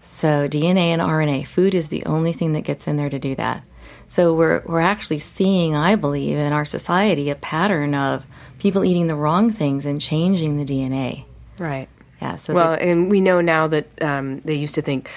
So 0.00 0.48
DNA 0.48 0.92
and 0.92 1.02
RNA, 1.02 1.46
food 1.46 1.74
is 1.74 1.88
the 1.88 2.04
only 2.06 2.32
thing 2.32 2.52
that 2.52 2.62
gets 2.62 2.86
in 2.86 2.96
there 2.96 3.10
to 3.10 3.18
do 3.18 3.34
that. 3.36 3.62
So 4.06 4.34
we're 4.34 4.62
we're 4.66 4.80
actually 4.80 5.20
seeing, 5.20 5.74
I 5.74 5.96
believe, 5.96 6.36
in 6.36 6.52
our 6.52 6.64
society 6.64 7.30
a 7.30 7.34
pattern 7.34 7.94
of 7.94 8.26
people 8.58 8.84
eating 8.84 9.06
the 9.06 9.14
wrong 9.14 9.50
things 9.50 9.86
and 9.86 10.00
changing 10.00 10.58
the 10.58 10.64
DNA. 10.64 11.24
Right. 11.58 11.88
Yeah. 12.20 12.36
So 12.36 12.52
Well, 12.52 12.74
and 12.74 13.10
we 13.10 13.20
know 13.20 13.40
now 13.40 13.68
that 13.68 13.86
um, 14.02 14.40
they 14.40 14.54
used 14.54 14.74
to 14.74 14.82
think 14.82 15.10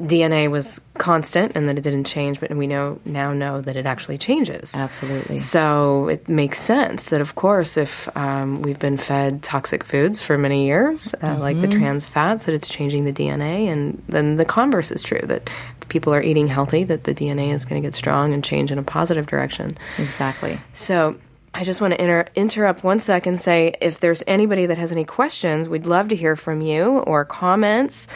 DNA 0.00 0.50
was 0.50 0.80
constant 0.94 1.52
and 1.54 1.68
that 1.68 1.76
it 1.76 1.82
didn't 1.82 2.04
change, 2.04 2.40
but 2.40 2.50
we 2.50 2.66
know 2.66 2.98
now 3.04 3.32
know 3.32 3.60
that 3.60 3.76
it 3.76 3.86
actually 3.86 4.18
changes. 4.18 4.74
Absolutely. 4.74 5.38
So 5.38 6.08
it 6.08 6.28
makes 6.28 6.58
sense 6.60 7.10
that, 7.10 7.20
of 7.20 7.34
course, 7.34 7.76
if 7.76 8.14
um, 8.16 8.62
we've 8.62 8.78
been 8.78 8.96
fed 8.96 9.42
toxic 9.42 9.84
foods 9.84 10.20
for 10.20 10.38
many 10.38 10.66
years, 10.66 11.14
uh, 11.14 11.18
mm-hmm. 11.18 11.40
like 11.40 11.60
the 11.60 11.68
trans 11.68 12.06
fats, 12.06 12.46
that 12.46 12.54
it's 12.54 12.68
changing 12.68 13.04
the 13.04 13.12
DNA, 13.12 13.66
and 13.66 14.02
then 14.08 14.36
the 14.36 14.44
converse 14.44 14.90
is 14.90 15.02
true 15.02 15.20
that 15.24 15.50
people 15.88 16.14
are 16.14 16.22
eating 16.22 16.48
healthy, 16.48 16.84
that 16.84 17.04
the 17.04 17.14
DNA 17.14 17.52
is 17.52 17.64
going 17.66 17.82
to 17.82 17.86
get 17.86 17.94
strong 17.94 18.32
and 18.32 18.42
change 18.42 18.72
in 18.72 18.78
a 18.78 18.82
positive 18.82 19.26
direction. 19.26 19.76
Exactly. 19.98 20.58
So 20.72 21.16
I 21.52 21.64
just 21.64 21.80
want 21.80 21.94
to 21.94 22.00
inter- 22.00 22.28
interrupt 22.34 22.84
one 22.84 23.00
second. 23.00 23.40
Say 23.40 23.74
if 23.80 24.00
there's 24.00 24.22
anybody 24.26 24.66
that 24.66 24.78
has 24.78 24.92
any 24.92 25.04
questions, 25.04 25.68
we'd 25.68 25.86
love 25.86 26.08
to 26.08 26.16
hear 26.16 26.36
from 26.36 26.60
you 26.60 26.98
or 27.00 27.24
comments. 27.24 28.08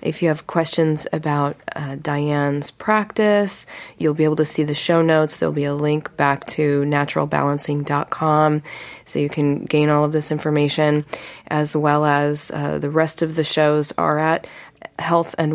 If 0.00 0.22
you 0.22 0.28
have 0.28 0.46
questions 0.46 1.06
about 1.12 1.56
uh, 1.74 1.96
Diane's 1.96 2.70
practice, 2.70 3.66
you'll 3.98 4.14
be 4.14 4.24
able 4.24 4.36
to 4.36 4.44
see 4.44 4.62
the 4.62 4.74
show 4.74 5.02
notes. 5.02 5.36
There'll 5.36 5.52
be 5.52 5.64
a 5.64 5.74
link 5.74 6.16
back 6.16 6.46
to 6.48 6.82
naturalbalancing.com 6.82 8.62
so 9.04 9.18
you 9.18 9.28
can 9.28 9.64
gain 9.64 9.88
all 9.88 10.04
of 10.04 10.12
this 10.12 10.30
information, 10.30 11.04
as 11.48 11.76
well 11.76 12.04
as 12.04 12.50
uh, 12.52 12.78
the 12.78 12.90
rest 12.90 13.22
of 13.22 13.34
the 13.34 13.44
shows 13.44 13.92
are 13.98 14.18
at 14.18 14.46
health 14.98 15.34
and 15.38 15.54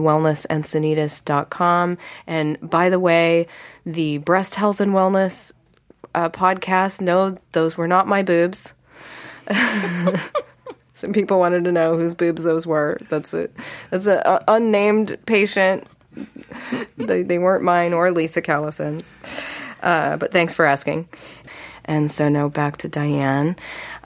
And 2.28 2.70
by 2.70 2.90
the 2.90 3.00
way, 3.00 3.48
the 3.86 4.18
breast 4.18 4.56
health 4.56 4.82
and 4.82 4.92
wellness 4.92 5.52
uh, 6.14 6.30
podcast, 6.30 7.02
no, 7.02 7.38
those 7.54 7.78
were 7.78 7.88
not 7.88 8.08
my 8.08 8.24
boobs. 8.24 8.74
Some 11.04 11.12
people 11.12 11.38
wanted 11.38 11.66
to 11.66 11.72
know 11.74 11.98
whose 11.98 12.16
boobs 12.16 12.44
those 12.44 12.66
were. 12.66 12.98
That's 13.10 13.34
a 13.34 13.50
that's 13.90 14.08
a, 14.08 14.22
a 14.26 14.56
unnamed 14.56 15.18
patient. 15.26 15.86
they, 16.96 17.24
they 17.24 17.38
weren't 17.40 17.62
mine 17.62 17.92
or 17.92 18.10
Lisa 18.10 18.42
Callison's. 18.42 19.14
Uh, 19.82 20.16
but 20.16 20.32
thanks 20.32 20.54
for 20.54 20.64
asking. 20.64 21.10
And 21.84 22.10
so 22.10 22.30
now 22.30 22.48
back 22.48 22.78
to 22.78 22.88
Diane. 22.88 23.58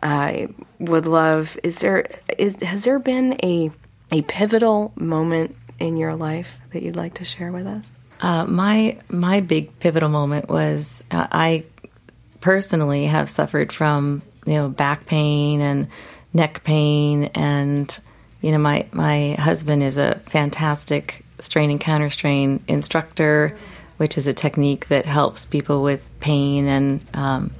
I 0.01 0.47
would 0.79 1.05
love. 1.05 1.60
Is 1.62 1.81
there 1.81 2.07
is 2.36 2.55
has 2.63 2.83
there 2.83 2.97
been 2.97 3.38
a 3.43 3.69
a 4.12 4.23
pivotal 4.23 4.91
moment 4.95 5.55
in 5.77 5.97
your 5.97 6.15
life 6.15 6.57
that 6.71 6.81
you'd 6.81 6.95
like 6.95 7.13
to 7.15 7.25
share 7.25 7.51
with 7.51 7.67
us? 7.67 7.91
Uh, 8.21 8.45
my 8.45 8.97
my 9.07 9.41
big 9.41 9.77
pivotal 9.79 10.10
moment 10.10 10.49
was 10.49 11.03
uh, 11.12 11.27
I 11.31 11.65
personally 12.41 13.05
have 13.05 13.29
suffered 13.29 13.71
from 13.71 14.23
you 14.47 14.53
know 14.53 14.69
back 14.69 15.05
pain 15.05 15.62
and 15.62 15.89
neck 16.38 16.63
pain 16.63 17.26
and 17.36 18.00
you 18.41 18.52
know 18.52 18.58
my 18.58 18.88
my 18.91 19.34
husband 19.34 19.84
is 19.84 19.97
a 19.97 20.19
fantastic 20.26 21.26
strain 21.39 21.69
and 21.69 21.82
counter 21.82 22.10
strain 22.10 22.63
instructor 22.67 23.58
which 23.97 24.17
is 24.17 24.28
a 24.28 24.34
technique 24.34 24.88
that 24.88 25.06
helps 25.06 25.45
people 25.45 25.82
with 25.84 26.08
pain 26.19 26.67
and 26.67 27.04
um, 27.13 27.52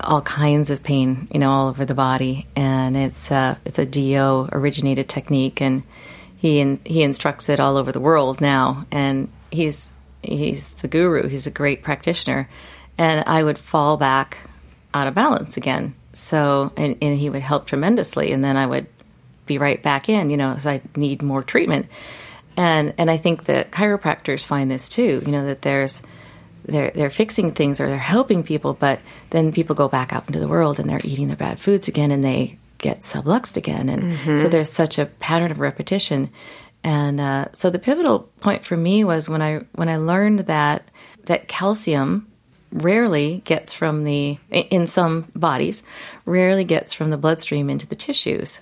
all 0.00 0.22
kinds 0.22 0.70
of 0.70 0.82
pain 0.82 1.28
you 1.32 1.40
know 1.40 1.50
all 1.50 1.68
over 1.68 1.84
the 1.84 1.94
body. 1.94 2.46
And 2.54 2.96
it's 2.96 3.32
uh, 3.32 3.56
it's 3.64 3.78
a 3.78 3.86
DO 3.86 4.50
originated 4.52 5.08
technique 5.08 5.60
and 5.60 5.82
he 6.36 6.60
in, 6.60 6.80
he 6.84 7.02
instructs 7.02 7.48
it 7.48 7.60
all 7.60 7.76
over 7.76 7.92
the 7.92 8.00
world 8.00 8.40
now. 8.40 8.86
And 8.92 9.28
he's 9.50 9.90
he's 10.22 10.68
the 10.68 10.88
guru. 10.88 11.28
He's 11.28 11.46
a 11.46 11.50
great 11.50 11.82
practitioner. 11.82 12.48
And 12.96 13.24
I 13.26 13.42
would 13.42 13.58
fall 13.58 13.96
back 13.96 14.38
out 14.94 15.06
of 15.06 15.14
balance 15.14 15.56
again. 15.56 15.94
So, 16.18 16.72
and, 16.76 16.96
and 17.00 17.16
he 17.18 17.30
would 17.30 17.42
help 17.42 17.66
tremendously, 17.66 18.32
and 18.32 18.42
then 18.42 18.56
I 18.56 18.66
would 18.66 18.86
be 19.46 19.58
right 19.58 19.82
back 19.82 20.08
in, 20.08 20.30
you 20.30 20.36
know, 20.36 20.52
as 20.52 20.66
I 20.66 20.82
need 20.96 21.22
more 21.22 21.42
treatment. 21.42 21.86
And 22.56 22.92
and 22.98 23.10
I 23.10 23.16
think 23.16 23.44
the 23.44 23.66
chiropractors 23.70 24.44
find 24.44 24.70
this 24.70 24.88
too, 24.88 25.22
you 25.24 25.30
know, 25.30 25.46
that 25.46 25.62
there's 25.62 26.02
they're 26.64 26.90
they're 26.90 27.08
fixing 27.10 27.52
things 27.52 27.80
or 27.80 27.86
they're 27.86 27.98
helping 27.98 28.42
people, 28.42 28.74
but 28.74 28.98
then 29.30 29.52
people 29.52 29.76
go 29.76 29.88
back 29.88 30.12
out 30.12 30.26
into 30.26 30.40
the 30.40 30.48
world 30.48 30.80
and 30.80 30.90
they're 30.90 31.00
eating 31.04 31.28
their 31.28 31.36
bad 31.36 31.60
foods 31.60 31.88
again, 31.88 32.10
and 32.10 32.22
they 32.22 32.58
get 32.78 33.02
subluxed 33.02 33.56
again, 33.56 33.88
and 33.88 34.02
mm-hmm. 34.02 34.38
so 34.38 34.48
there's 34.48 34.70
such 34.70 34.98
a 34.98 35.06
pattern 35.06 35.50
of 35.50 35.60
repetition. 35.60 36.30
And 36.84 37.20
uh, 37.20 37.46
so 37.52 37.70
the 37.70 37.78
pivotal 37.78 38.28
point 38.40 38.64
for 38.64 38.76
me 38.76 39.04
was 39.04 39.28
when 39.28 39.42
I 39.42 39.60
when 39.74 39.88
I 39.88 39.96
learned 39.96 40.40
that 40.40 40.90
that 41.26 41.48
calcium 41.48 42.26
rarely 42.72 43.42
gets 43.44 43.72
from 43.72 44.04
the 44.04 44.38
in 44.50 44.86
some 44.86 45.30
bodies 45.34 45.82
rarely 46.26 46.64
gets 46.64 46.92
from 46.92 47.10
the 47.10 47.16
bloodstream 47.16 47.70
into 47.70 47.86
the 47.86 47.96
tissues. 47.96 48.60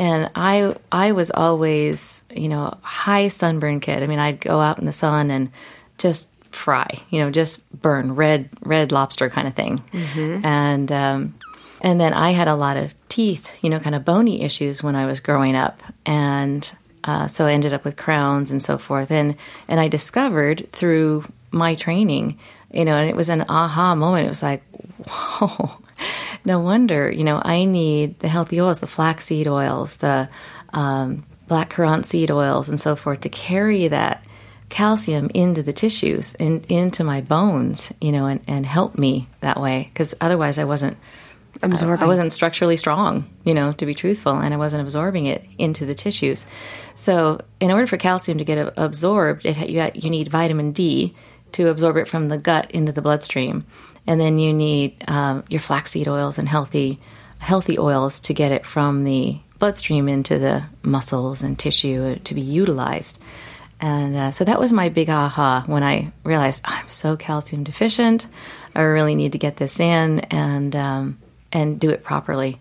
And 0.00 0.30
i 0.34 0.74
i 0.90 1.12
was 1.12 1.30
always 1.30 2.24
you 2.34 2.48
know 2.48 2.64
a 2.64 2.78
high 2.82 3.28
sunburn 3.28 3.80
kid. 3.80 4.02
I 4.02 4.06
mean 4.06 4.18
i'd 4.18 4.40
go 4.40 4.60
out 4.60 4.78
in 4.78 4.86
the 4.86 4.92
sun 4.92 5.30
and 5.30 5.50
just 5.98 6.30
fry 6.50 6.86
you 7.08 7.20
know 7.20 7.30
just 7.30 7.70
burn 7.80 8.14
red 8.14 8.50
red 8.60 8.92
lobster 8.92 9.30
kind 9.30 9.48
of 9.48 9.54
thing. 9.54 9.78
Mm-hmm. 9.92 10.44
and 10.44 10.92
um, 10.92 11.34
and 11.80 12.00
then 12.00 12.12
i 12.12 12.30
had 12.30 12.48
a 12.48 12.54
lot 12.54 12.76
of 12.76 12.94
teeth 13.08 13.50
you 13.62 13.70
know 13.70 13.78
kind 13.80 13.94
of 13.94 14.04
bony 14.04 14.42
issues 14.42 14.82
when 14.82 14.96
i 14.96 15.06
was 15.06 15.20
growing 15.20 15.56
up. 15.56 15.82
And 16.04 16.70
uh, 17.04 17.26
so 17.26 17.46
i 17.46 17.52
ended 17.52 17.72
up 17.72 17.84
with 17.84 17.96
crowns 17.96 18.50
and 18.50 18.62
so 18.62 18.78
forth. 18.78 19.10
And 19.10 19.36
and 19.68 19.80
i 19.80 19.88
discovered 19.88 20.68
through 20.72 21.24
my 21.50 21.74
training 21.74 22.38
you 22.72 22.84
know, 22.84 22.96
and 22.96 23.08
it 23.08 23.16
was 23.16 23.28
an 23.28 23.44
aha 23.48 23.94
moment. 23.94 24.26
It 24.26 24.28
was 24.28 24.42
like, 24.42 24.62
whoa, 25.06 25.70
no 26.44 26.60
wonder, 26.60 27.10
you 27.10 27.24
know, 27.24 27.40
I 27.42 27.64
need 27.64 28.18
the 28.20 28.28
healthy 28.28 28.60
oils, 28.60 28.80
the 28.80 28.86
flaxseed 28.86 29.46
oils, 29.46 29.96
the 29.96 30.28
um, 30.72 31.24
black 31.46 31.70
currant 31.70 32.06
seed 32.06 32.30
oils, 32.30 32.68
and 32.68 32.80
so 32.80 32.96
forth 32.96 33.20
to 33.20 33.28
carry 33.28 33.88
that 33.88 34.24
calcium 34.68 35.30
into 35.34 35.62
the 35.62 35.72
tissues 35.72 36.34
and 36.36 36.64
into 36.66 37.04
my 37.04 37.20
bones, 37.20 37.92
you 38.00 38.10
know, 38.10 38.26
and, 38.26 38.40
and 38.48 38.64
help 38.64 38.96
me 38.96 39.28
that 39.40 39.60
way. 39.60 39.90
Because 39.92 40.14
otherwise, 40.20 40.58
I 40.58 40.64
wasn't. 40.64 40.96
Absorbing. 41.60 42.02
I 42.02 42.06
wasn't 42.06 42.32
structurally 42.32 42.78
strong, 42.78 43.28
you 43.44 43.52
know, 43.52 43.72
to 43.74 43.86
be 43.86 43.94
truthful, 43.94 44.32
and 44.32 44.52
I 44.52 44.56
wasn't 44.56 44.82
absorbing 44.82 45.26
it 45.26 45.46
into 45.58 45.84
the 45.84 45.94
tissues. 45.94 46.46
So, 46.94 47.42
in 47.60 47.70
order 47.70 47.86
for 47.86 47.98
calcium 47.98 48.38
to 48.38 48.44
get 48.44 48.72
absorbed, 48.76 49.44
it, 49.44 49.68
you, 49.68 49.90
you 49.94 50.10
need 50.10 50.28
vitamin 50.28 50.72
D, 50.72 51.14
to 51.52 51.68
absorb 51.68 51.96
it 51.96 52.08
from 52.08 52.28
the 52.28 52.38
gut 52.38 52.70
into 52.70 52.92
the 52.92 53.02
bloodstream. 53.02 53.64
And 54.06 54.20
then 54.20 54.38
you 54.38 54.52
need 54.52 55.04
um, 55.08 55.44
your 55.48 55.60
flaxseed 55.60 56.08
oils 56.08 56.38
and 56.38 56.48
healthy 56.48 57.00
healthy 57.38 57.76
oils 57.76 58.20
to 58.20 58.34
get 58.34 58.52
it 58.52 58.64
from 58.64 59.02
the 59.02 59.36
bloodstream 59.58 60.08
into 60.08 60.38
the 60.38 60.62
muscles 60.82 61.42
and 61.42 61.58
tissue 61.58 62.16
to 62.20 62.34
be 62.34 62.40
utilized. 62.40 63.20
And 63.80 64.14
uh, 64.14 64.30
so 64.30 64.44
that 64.44 64.60
was 64.60 64.72
my 64.72 64.88
big 64.90 65.10
aha 65.10 65.64
when 65.66 65.82
I 65.82 66.12
realized 66.22 66.62
I'm 66.64 66.88
so 66.88 67.16
calcium 67.16 67.64
deficient. 67.64 68.28
I 68.76 68.82
really 68.82 69.16
need 69.16 69.32
to 69.32 69.38
get 69.38 69.56
this 69.56 69.80
in 69.80 70.20
and 70.20 70.74
um, 70.76 71.18
and 71.52 71.80
do 71.80 71.90
it 71.90 72.04
properly. 72.04 72.60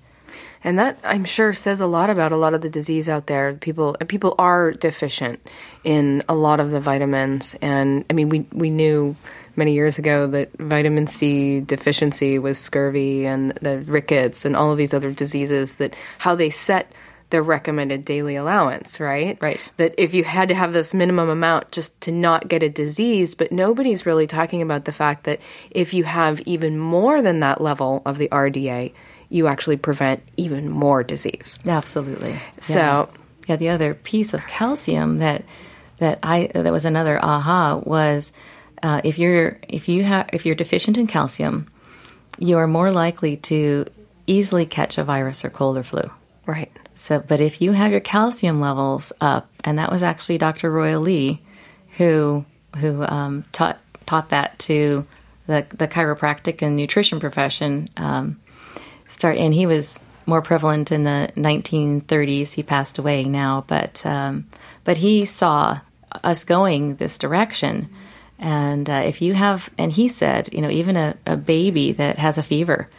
And 0.63 0.78
that 0.78 1.00
I'm 1.04 1.26
sure 1.26 1.54
says 1.54 1.82
a 1.82 1.88
lot 1.88 2.10
about 2.10 2.32
a 2.32 2.38
lot 2.38 2.54
of 2.54 2.62
the 2.62 2.69
disease 2.69 3.10
out 3.10 3.28
there. 3.28 3.54
People 3.54 3.95
people 4.08 4.36
are 4.38 4.71
deficient 4.71 5.39
in 5.84 6.24
a 6.30 6.36
lot 6.36 6.60
of 6.60 6.71
the 6.71 6.80
vitamins, 6.80 7.56
and 7.62 8.06
I 8.10 8.13
mean 8.13 8.30
we 8.30 8.45
we 8.52 8.69
knew 8.69 9.15
many 9.56 9.74
years 9.74 9.97
ago 9.97 10.28
that 10.28 10.52
vitamin 10.58 11.08
C 11.08 11.62
deficiency 11.62 12.39
was 12.39 12.58
scurvy 12.58 13.26
and 13.26 13.52
the 13.54 13.80
rickets 13.80 14.45
and 14.45 14.56
all 14.56 14.71
of 14.71 14.78
these 14.78 14.93
other 14.93 15.12
diseases. 15.12 15.78
That 15.78 15.95
how 16.19 16.36
they 16.36 16.52
set 16.52 16.91
the 17.32 17.41
recommended 17.41 18.06
daily 18.06 18.36
allowance, 18.36 19.00
right? 19.00 19.38
Right. 19.41 19.67
That 19.78 19.95
if 19.97 20.13
you 20.13 20.24
had 20.24 20.50
to 20.50 20.56
have 20.56 20.74
this 20.74 20.93
minimum 20.93 21.30
amount 21.30 21.71
just 21.71 22.00
to 22.02 22.12
not 22.12 22.47
get 22.47 22.62
a 22.62 22.69
disease, 22.69 23.36
but 23.36 23.52
nobody's 23.52 24.06
really 24.06 24.28
talking 24.28 24.62
about 24.62 24.86
the 24.86 24.91
fact 24.91 25.24
that 25.24 25.39
if 25.71 25.93
you 25.93 26.04
have 26.04 26.41
even 26.41 26.78
more 26.78 27.21
than 27.21 27.39
that 27.39 27.62
level 27.62 28.02
of 28.06 28.17
the 28.17 28.28
RDA, 28.28 28.91
you 29.32 29.48
actually 29.48 29.78
prevent 29.78 30.22
even 30.36 30.70
more 30.70 31.04
disease. 31.04 31.58
Absolutely. 31.65 32.38
So, 32.60 32.80
yeah, 32.80 33.08
yeah 33.48 33.56
the 33.56 33.70
other 33.70 33.94
piece 33.94 34.34
of 34.34 34.46
calcium 34.46 35.20
that 35.20 35.46
that 35.98 36.20
I 36.22 36.52
that 36.54 36.72
was 36.72 36.86
another 36.86 37.24
aha 37.24 37.82
was 37.84 38.34
uh, 38.84 39.02
if 39.04 39.17
you're 39.17 39.58
if 39.67 39.88
you 39.88 40.04
have 40.04 40.30
if 40.34 40.46
you're 40.46 40.56
deficient 40.56 40.98
in 40.98 41.08
calcium, 41.08 41.67
you 42.39 42.58
are 42.58 42.67
more 42.67 42.91
likely 42.91 43.38
to 43.38 43.86
easily 44.28 44.65
catch 44.65 44.98
a 44.98 45.04
virus 45.04 45.46
or 45.46 45.50
cold 45.50 45.78
or 45.78 45.84
flu. 45.84 46.12
Right. 46.46 46.72
So, 46.96 47.20
but 47.20 47.39
if 47.39 47.62
you 47.62 47.72
have 47.72 47.91
your 47.91 48.02
calcium 48.02 48.60
levels 48.60 49.13
up, 49.22 49.50
and 49.63 49.80
that 49.80 49.91
was 49.91 50.04
actually 50.04 50.39
Dr. 50.39 50.70
Royal 50.70 51.02
Lee, 51.02 51.41
who 51.98 52.46
who 52.78 53.04
um, 53.04 53.46
taught 53.54 53.80
taught 54.06 54.30
that 54.30 54.60
to 54.60 55.08
the 55.48 55.65
the 55.70 55.88
chiropractic 55.88 56.62
and 56.62 56.76
nutrition 56.76 57.22
profession. 57.22 57.88
Um, 57.96 58.40
start, 59.12 59.38
and 59.38 59.54
he 59.54 59.65
was 59.65 60.00
more 60.26 60.41
prevalent 60.41 60.91
in 60.91 61.04
the 61.04 61.30
1930s. 61.36 62.54
He 62.54 62.63
passed 62.63 62.97
away 62.97 63.24
now, 63.26 63.65
but 63.67 64.06
um, 64.06 64.47
but 64.84 64.97
he 64.97 65.26
saw 65.26 65.80
us 66.24 66.43
going 66.43 66.95
this 66.95 67.17
direction. 67.17 67.89
And 68.39 68.89
uh, 68.89 69.04
if 69.06 69.21
you 69.21 69.34
have, 69.36 69.69
and 69.78 69.91
he 69.91 70.08
said, 70.08 70.52
you 70.52 70.62
know, 70.62 70.69
even 70.69 70.97
a, 70.97 71.15
a 71.28 71.38
baby 71.38 71.91
that 71.93 72.17
has 72.17 72.39
a 72.39 72.43
fever, 72.43 72.89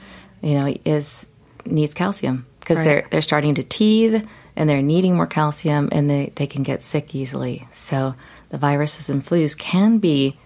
you 0.40 0.55
know, 0.55 0.75
is 0.85 1.27
needs 1.64 1.94
calcium 1.94 2.46
because 2.61 2.79
right. 2.79 2.85
they're 2.85 3.09
they're 3.11 3.22
starting 3.22 3.55
to 3.57 3.62
teeth 3.64 4.27
and 4.55 4.68
they're 4.68 4.83
needing 4.83 5.16
more 5.16 5.27
calcium 5.27 5.88
and 5.92 6.09
they, 6.11 6.33
they 6.37 6.46
can 6.46 6.62
get 6.62 6.85
sick 6.85 7.14
easily. 7.14 7.66
So 7.70 8.14
the 8.51 8.59
viruses 8.59 9.09
and 9.09 9.25
flus 9.25 9.57
can 9.57 9.98
be 9.98 10.38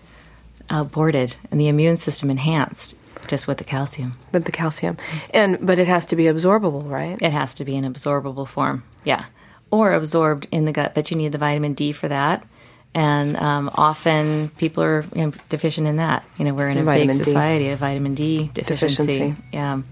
aborted 0.70 1.36
and 1.50 1.60
the 1.60 1.68
immune 1.68 1.96
system 1.96 2.30
enhanced 2.30 2.96
just 3.26 3.48
with 3.48 3.58
the 3.58 3.64
calcium. 3.64 4.12
With 4.32 4.44
the 4.44 4.52
calcium. 4.52 4.96
And 5.30 5.58
but 5.64 5.78
it 5.78 5.86
has 5.86 6.06
to 6.06 6.16
be 6.16 6.24
absorbable, 6.24 6.88
right? 6.88 7.20
It 7.20 7.32
has 7.32 7.54
to 7.56 7.64
be 7.64 7.76
in 7.76 7.84
absorbable 7.84 8.46
form. 8.46 8.84
Yeah. 9.04 9.24
Or 9.70 9.92
absorbed 9.92 10.48
in 10.50 10.64
the 10.64 10.72
gut, 10.72 10.94
but 10.94 11.10
you 11.10 11.16
need 11.16 11.32
the 11.32 11.38
vitamin 11.38 11.74
D 11.74 11.92
for 11.92 12.08
that. 12.08 12.46
And 12.94 13.36
um, 13.36 13.70
often 13.74 14.48
people 14.50 14.82
are 14.82 15.04
you 15.14 15.26
know, 15.26 15.32
deficient 15.50 15.86
in 15.86 15.96
that. 15.96 16.24
You 16.38 16.46
know, 16.46 16.54
we're 16.54 16.68
in 16.68 16.78
a 16.78 16.82
Vitamin 16.82 17.16
big 17.16 17.18
D. 17.18 17.24
society 17.24 17.68
of 17.68 17.78
vitamin 17.78 18.14
D 18.14 18.50
deficiency. 18.54 19.04
Deficiency. 19.04 19.42
Yeah. 19.52 19.82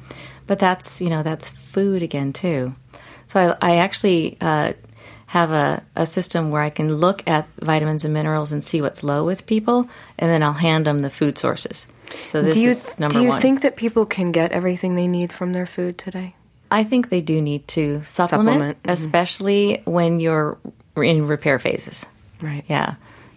But 0.47 0.59
that's, 0.59 1.03
you 1.03 1.11
know, 1.11 1.23
that's 1.23 1.51
food 1.51 2.03
again, 2.03 2.33
too. 2.33 2.75
So 3.27 3.57
I, 3.61 3.73
I 3.73 3.77
actually 3.77 4.39
uh, 4.41 4.73
have 5.27 5.51
a, 5.51 5.85
a 5.97 6.07
system 6.07 6.51
where 6.51 6.63
I 6.63 6.71
can 6.71 6.97
look 6.97 7.29
at 7.29 7.47
vitamins 7.61 8.05
and 8.05 8.15
minerals 8.15 8.53
and 8.53 8.65
see 8.65 8.81
what's 8.81 9.03
low 9.03 9.25
with 9.25 9.47
people, 9.47 9.89
and 10.19 10.31
then 10.31 10.43
I'll 10.43 10.53
hand 10.53 10.87
them 10.87 11.01
the 11.01 11.11
food 11.11 11.37
sources. 11.37 11.87
So 12.29 12.43
this 12.43 12.55
do 12.55 12.61
you, 12.61 12.69
is 12.71 12.99
number 12.99 13.15
do 13.15 13.23
you 13.23 13.29
one. 13.29 13.41
think 13.41 13.63
that 13.63 13.77
people 13.77 14.07
can 14.07 14.33
get 14.33 14.53
everything 14.53 14.95
they 14.95 15.09
need 15.09 15.33
from 15.33 15.53
their 15.53 15.67
food 15.67 15.99
today? 15.99 16.35
I 16.71 16.85
think 16.85 17.09
they 17.09 17.21
do 17.21 17.41
need 17.41 17.69
to 17.69 18.03
supplement, 18.05 18.55
Supplement, 18.55 18.83
mhm. 18.83 18.93
especially 18.93 19.83
when 19.85 20.21
you're 20.21 20.59
in 20.97 21.27
repair 21.27 21.59
phases. 21.59 22.07
Right. 22.41 22.65
Yeah. 22.69 22.95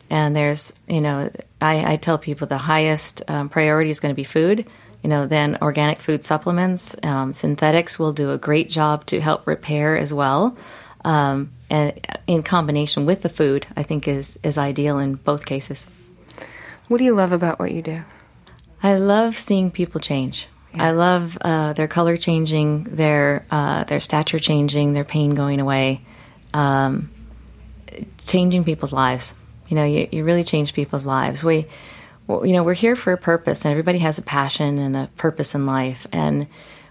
And 0.10 0.36
there's, 0.36 0.74
you 0.88 1.02
know, 1.02 1.30
I, 1.62 1.94
I 1.94 1.96
tell 1.98 2.18
people 2.18 2.48
the 2.48 2.58
highest 2.58 3.24
um, 3.30 3.50
priority 3.50 3.90
is 3.90 4.00
going 4.00 4.12
to 4.12 4.16
be 4.16 4.24
food. 4.24 4.66
You 5.04 5.10
know, 5.10 5.28
then 5.28 5.60
organic 5.62 6.00
food 6.00 6.26
supplements, 6.26 6.96
um, 7.04 7.34
synthetics 7.34 8.00
will 8.00 8.14
do 8.14 8.32
a 8.32 8.38
great 8.38 8.70
job 8.70 9.06
to 9.08 9.22
help 9.22 9.46
repair 9.46 9.98
as 9.98 10.14
well. 10.14 10.58
Um, 11.06 11.52
and 11.70 12.00
in 12.26 12.44
combination 12.44 13.06
with 13.06 13.22
the 13.22 13.30
food, 13.30 13.68
I 13.76 13.84
think 13.84 14.08
is 14.08 14.40
is 14.44 14.58
ideal 14.58 14.98
in 14.98 15.16
both 15.16 15.46
cases. 15.46 15.88
What 16.88 16.98
do 16.98 17.04
you 17.04 17.14
love 17.14 17.32
about 17.32 17.60
what 17.60 17.72
you 17.72 17.82
do? 17.82 18.02
I 18.82 18.96
love 18.96 19.36
seeing 19.36 19.72
people 19.72 20.00
change. 20.00 20.48
I 20.74 20.92
love 20.92 21.38
uh, 21.42 21.74
their 21.74 21.88
color 21.88 22.18
changing, 22.18 22.84
their 22.84 23.46
uh, 23.50 23.84
their 23.86 24.00
stature 24.00 24.40
changing, 24.40 24.94
their 24.94 25.04
pain 25.04 25.34
going 25.34 25.60
away, 25.60 26.02
um, 26.54 27.10
changing 28.26 28.64
people's 28.64 28.94
lives. 28.94 29.34
You 29.68 29.76
know, 29.76 29.86
you, 29.86 30.08
you 30.12 30.24
really 30.24 30.44
change 30.44 30.74
people's 30.74 31.06
lives. 31.06 31.44
We, 31.44 31.66
well, 32.28 32.46
you 32.46 32.54
know, 32.54 32.64
we're 32.64 32.74
here 32.74 32.96
for 32.96 33.12
a 33.12 33.18
purpose, 33.18 33.66
and 33.66 33.72
everybody 33.72 34.00
has 34.00 34.20
a 34.20 34.22
passion 34.22 34.78
and 34.78 34.96
a 34.96 35.10
purpose 35.18 35.56
in 35.56 35.66
life. 35.66 36.06
And 36.12 36.48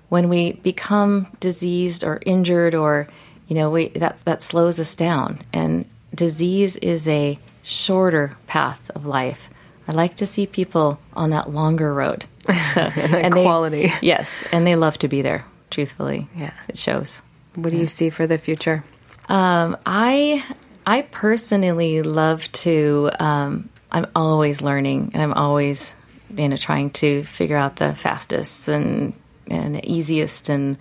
when 0.08 0.28
we 0.28 0.52
become 0.52 1.28
diseased 1.40 2.02
or 2.02 2.20
injured, 2.26 2.74
or 2.74 3.08
you 3.46 3.54
know, 3.54 3.70
we 3.70 3.88
that 3.90 4.20
that 4.24 4.42
slows 4.42 4.80
us 4.80 4.96
down. 4.96 5.42
And 5.52 5.84
disease 6.14 6.76
is 6.76 7.06
a 7.06 7.38
shorter 7.62 8.36
path 8.46 8.90
of 8.94 9.06
life. 9.06 9.48
I 9.88 9.92
like 9.92 10.16
to 10.16 10.26
see 10.26 10.46
people 10.46 10.98
on 11.14 11.30
that 11.30 11.50
longer 11.50 11.92
road. 11.94 12.24
So, 12.74 12.80
And 12.80 13.34
they- 13.34 13.42
quality. 13.42 13.92
yes, 14.02 14.44
and 14.52 14.66
they 14.66 14.76
love 14.76 14.98
to 14.98 15.08
be 15.08 15.22
there. 15.22 15.44
Truthfully, 15.70 16.28
Yeah. 16.36 16.52
it 16.68 16.78
shows. 16.78 17.20
What 17.56 17.70
do 17.70 17.76
you 17.76 17.86
see 17.88 18.10
for 18.10 18.26
the 18.26 18.38
future? 18.38 18.84
Um, 19.28 19.76
I 19.84 20.44
I 20.86 21.02
personally 21.02 22.02
love 22.02 22.50
to. 22.62 23.10
Um, 23.18 23.68
I'm 23.90 24.06
always 24.14 24.62
learning, 24.62 25.10
and 25.14 25.22
I'm 25.22 25.32
always 25.32 25.96
you 26.36 26.48
know 26.48 26.56
trying 26.56 26.90
to 26.90 27.24
figure 27.24 27.56
out 27.56 27.76
the 27.76 27.94
fastest 27.94 28.68
and 28.68 29.12
and 29.50 29.84
easiest 29.84 30.48
and 30.48 30.78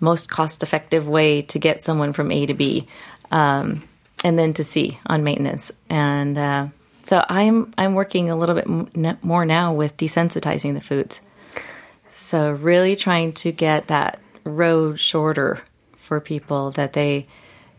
most 0.00 0.28
cost 0.28 0.62
effective 0.64 1.06
way 1.06 1.42
to 1.42 1.58
get 1.60 1.82
someone 1.82 2.12
from 2.12 2.32
A 2.32 2.46
to 2.46 2.54
B, 2.54 2.88
um, 3.30 3.82
and 4.24 4.36
then 4.38 4.52
to 4.54 4.64
C 4.64 4.98
on 5.06 5.22
maintenance. 5.22 5.70
And 5.88 6.36
uh, 6.38 6.66
so 7.04 7.24
I'm 7.28 7.72
I'm 7.76 7.94
working 7.94 8.30
a 8.30 8.36
little 8.36 8.54
bit 8.54 9.22
more 9.22 9.44
now 9.44 9.74
with 9.74 9.96
desensitizing 9.96 10.74
the 10.74 10.80
foods. 10.80 11.20
So 12.08 12.52
really 12.52 12.96
trying 12.96 13.32
to 13.34 13.52
get 13.52 13.88
that 13.88 14.18
road 14.44 14.98
shorter 14.98 15.62
for 15.96 16.20
people 16.20 16.70
that 16.72 16.92
they 16.92 17.26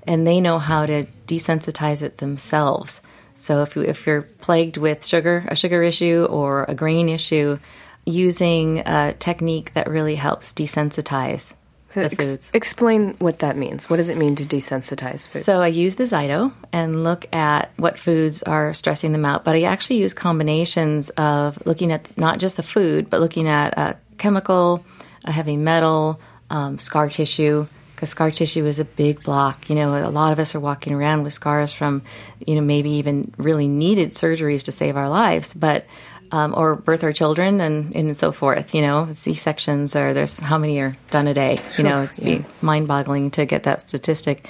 and 0.07 0.27
they 0.27 0.39
know 0.39 0.59
how 0.59 0.85
to 0.85 1.05
desensitize 1.27 2.03
it 2.03 2.17
themselves. 2.17 3.01
So 3.33 3.63
if 3.63 3.75
you, 3.75 3.81
if 3.81 4.05
you're 4.05 4.21
plagued 4.21 4.77
with 4.77 5.05
sugar, 5.05 5.45
a 5.47 5.55
sugar 5.55 5.83
issue 5.83 6.25
or 6.29 6.63
a 6.65 6.75
grain 6.75 7.09
issue, 7.09 7.59
using 8.05 8.79
a 8.79 9.13
technique 9.17 9.73
that 9.73 9.89
really 9.89 10.15
helps 10.15 10.53
desensitize 10.53 11.55
So 11.95 12.01
the 12.01 12.11
ex- 12.11 12.15
foods. 12.15 12.51
explain 12.53 13.15
what 13.19 13.39
that 13.39 13.55
means. 13.55 13.89
What 13.89 13.95
does 13.95 14.09
it 14.09 14.17
mean 14.17 14.35
to 14.35 14.43
desensitize 14.43 15.29
food? 15.29 15.43
So 15.43 15.61
I 15.61 15.67
use 15.67 15.95
the 15.95 16.03
Zyto 16.03 16.51
and 16.73 17.05
look 17.05 17.33
at 17.33 17.71
what 17.77 17.97
foods 17.97 18.43
are 18.43 18.73
stressing 18.73 19.13
them 19.13 19.23
out, 19.23 19.45
but 19.45 19.55
I 19.55 19.61
actually 19.61 19.99
use 19.99 20.13
combinations 20.13 21.09
of 21.11 21.65
looking 21.65 21.93
at 21.93 22.05
not 22.17 22.39
just 22.39 22.57
the 22.57 22.63
food, 22.63 23.09
but 23.09 23.21
looking 23.21 23.47
at 23.47 23.77
uh, 23.77 23.93
chemical, 24.17 24.85
a 25.23 25.31
heavy 25.31 25.55
metal, 25.55 26.19
um, 26.49 26.79
scar 26.79 27.07
tissue, 27.07 27.65
because 27.95 28.09
scar 28.09 28.29
tissue 28.29 28.65
is 28.65 28.79
a 28.79 28.85
big 28.85 29.23
block. 29.23 29.69
You 29.69 29.75
know, 29.75 29.95
a 29.95 30.11
lot 30.11 30.33
of 30.33 30.39
us 30.39 30.53
are 30.53 30.59
walking 30.59 30.91
around 30.91 31.23
with 31.23 31.31
scars 31.31 31.71
from, 31.71 32.01
you 32.45 32.55
know, 32.55 32.61
maybe 32.61 32.89
even 32.89 33.33
really 33.37 33.69
needed 33.69 34.09
surgeries 34.09 34.63
to 34.63 34.73
save 34.73 34.97
our 34.97 35.07
lives, 35.07 35.53
but 35.53 35.85
um, 36.31 36.53
or 36.55 36.75
birth 36.75 37.03
our 37.03 37.13
children 37.13 37.61
and, 37.61 37.95
and 37.95 38.17
so 38.17 38.31
forth. 38.31 38.73
You 38.73 38.81
know, 38.81 39.09
C 39.13 39.33
sections 39.33 39.95
or 39.95 40.13
there's 40.13 40.39
how 40.39 40.57
many 40.57 40.79
are 40.79 40.95
done 41.09 41.27
a 41.27 41.33
day. 41.33 41.59
You 41.77 41.83
know, 41.83 42.01
it's 42.01 42.19
be 42.19 42.43
mind 42.61 42.87
boggling 42.87 43.31
to 43.31 43.45
get 43.45 43.63
that 43.63 43.81
statistic. 43.81 44.47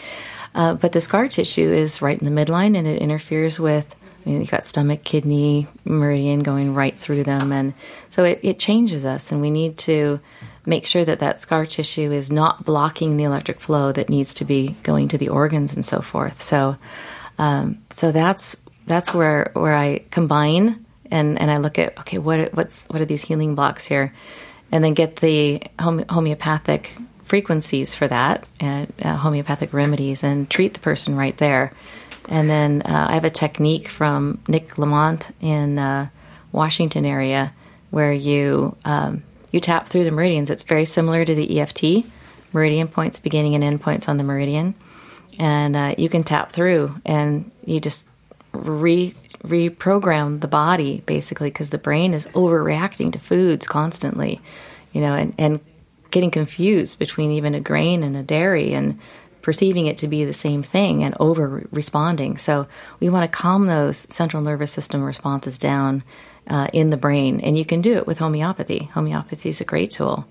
Uh, 0.53 0.73
but 0.73 0.93
the 0.93 1.01
scar 1.01 1.27
tissue 1.27 1.69
is 1.69 2.01
right 2.01 2.19
in 2.19 2.33
the 2.33 2.45
midline 2.45 2.77
and 2.77 2.87
it 2.87 3.01
interferes 3.01 3.59
with. 3.59 3.93
I 4.25 4.29
mean, 4.29 4.39
you've 4.39 4.49
got 4.49 4.63
stomach, 4.63 5.03
kidney, 5.03 5.67
meridian 5.83 6.41
going 6.41 6.73
right 6.73 6.95
through 6.95 7.23
them, 7.23 7.51
and 7.51 7.75
so 8.09 8.23
it, 8.23 8.39
it 8.41 8.57
changes 8.57 9.05
us, 9.05 9.31
and 9.31 9.39
we 9.39 9.51
need 9.51 9.77
to 9.79 10.19
make 10.65 10.87
sure 10.87 11.05
that 11.05 11.19
that 11.19 11.41
scar 11.41 11.67
tissue 11.67 12.11
is 12.11 12.31
not 12.31 12.65
blocking 12.65 13.17
the 13.17 13.23
electric 13.23 13.59
flow 13.59 13.91
that 13.91 14.09
needs 14.09 14.33
to 14.35 14.45
be 14.45 14.75
going 14.81 15.09
to 15.09 15.19
the 15.19 15.29
organs 15.29 15.75
and 15.75 15.85
so 15.85 16.01
forth. 16.01 16.41
So, 16.41 16.75
um, 17.37 17.77
so 17.91 18.11
that's 18.11 18.57
that's 18.87 19.13
where 19.13 19.51
where 19.53 19.75
I 19.75 19.99
combine 20.09 20.84
and 21.11 21.39
and 21.39 21.51
I 21.51 21.57
look 21.57 21.79
at 21.79 21.97
okay, 21.99 22.17
what 22.17 22.53
what's 22.53 22.87
what 22.87 23.01
are 23.01 23.05
these 23.05 23.23
healing 23.23 23.55
blocks 23.55 23.85
here, 23.85 24.13
and 24.71 24.83
then 24.83 24.93
get 24.93 25.17
the 25.17 25.61
home, 25.79 26.05
homeopathic 26.09 26.95
frequencies 27.25 27.95
for 27.95 28.07
that 28.07 28.45
and 28.59 28.91
uh, 29.01 29.17
homeopathic 29.17 29.73
remedies 29.73 30.23
and 30.23 30.49
treat 30.49 30.75
the 30.75 30.79
person 30.79 31.15
right 31.15 31.35
there. 31.37 31.73
And 32.29 32.49
then 32.49 32.81
uh, 32.83 33.07
I 33.09 33.13
have 33.13 33.25
a 33.25 33.29
technique 33.29 33.87
from 33.87 34.39
Nick 34.47 34.77
Lamont 34.77 35.27
in 35.41 35.77
uh, 35.77 36.09
Washington 36.51 37.05
area 37.05 37.53
where 37.91 38.13
you 38.13 38.75
um, 38.85 39.23
you 39.51 39.59
tap 39.59 39.87
through 39.87 40.03
the 40.03 40.11
meridians. 40.11 40.49
It's 40.49 40.63
very 40.63 40.85
similar 40.85 41.23
to 41.23 41.35
the 41.35 41.59
EFT 41.59 42.05
meridian 42.53 42.87
points, 42.87 43.19
beginning 43.19 43.53
and 43.55 43.63
end 43.63 43.81
points 43.81 44.07
on 44.07 44.17
the 44.17 44.23
meridian, 44.23 44.73
and 45.37 45.75
uh, 45.75 45.95
you 45.97 46.09
can 46.09 46.23
tap 46.23 46.51
through 46.51 46.95
and 47.05 47.51
you 47.65 47.79
just 47.79 48.07
re 48.53 49.13
reprogram 49.45 50.41
the 50.41 50.47
body 50.47 51.01
basically 51.05 51.49
because 51.49 51.69
the 51.69 51.77
brain 51.77 52.13
is 52.13 52.27
overreacting 52.27 53.13
to 53.13 53.19
foods 53.19 53.67
constantly, 53.67 54.41
you 54.91 55.01
know, 55.01 55.13
and 55.13 55.33
and 55.37 55.59
getting 56.11 56.31
confused 56.31 56.97
between 56.99 57.31
even 57.31 57.55
a 57.55 57.59
grain 57.59 58.03
and 58.03 58.15
a 58.15 58.23
dairy 58.23 58.73
and 58.73 58.99
perceiving 59.41 59.85
it 59.85 59.97
to 59.97 60.07
be 60.07 60.25
the 60.25 60.33
same 60.33 60.63
thing 60.63 61.03
and 61.03 61.15
over 61.19 61.67
responding. 61.71 62.37
So 62.37 62.67
we 62.99 63.09
want 63.09 63.31
to 63.31 63.37
calm 63.37 63.67
those 63.67 64.07
central 64.09 64.41
nervous 64.41 64.71
system 64.71 65.03
responses 65.03 65.57
down 65.59 66.03
uh, 66.47 66.67
in 66.73 66.89
the 66.89 66.97
brain, 66.97 67.41
and 67.41 67.57
you 67.57 67.65
can 67.65 67.81
do 67.81 67.93
it 67.93 68.07
with 68.07 68.17
homeopathy. 68.17 68.89
Homeopathy 68.93 69.49
is 69.49 69.61
a 69.61 69.65
great 69.65 69.91
tool. 69.91 70.27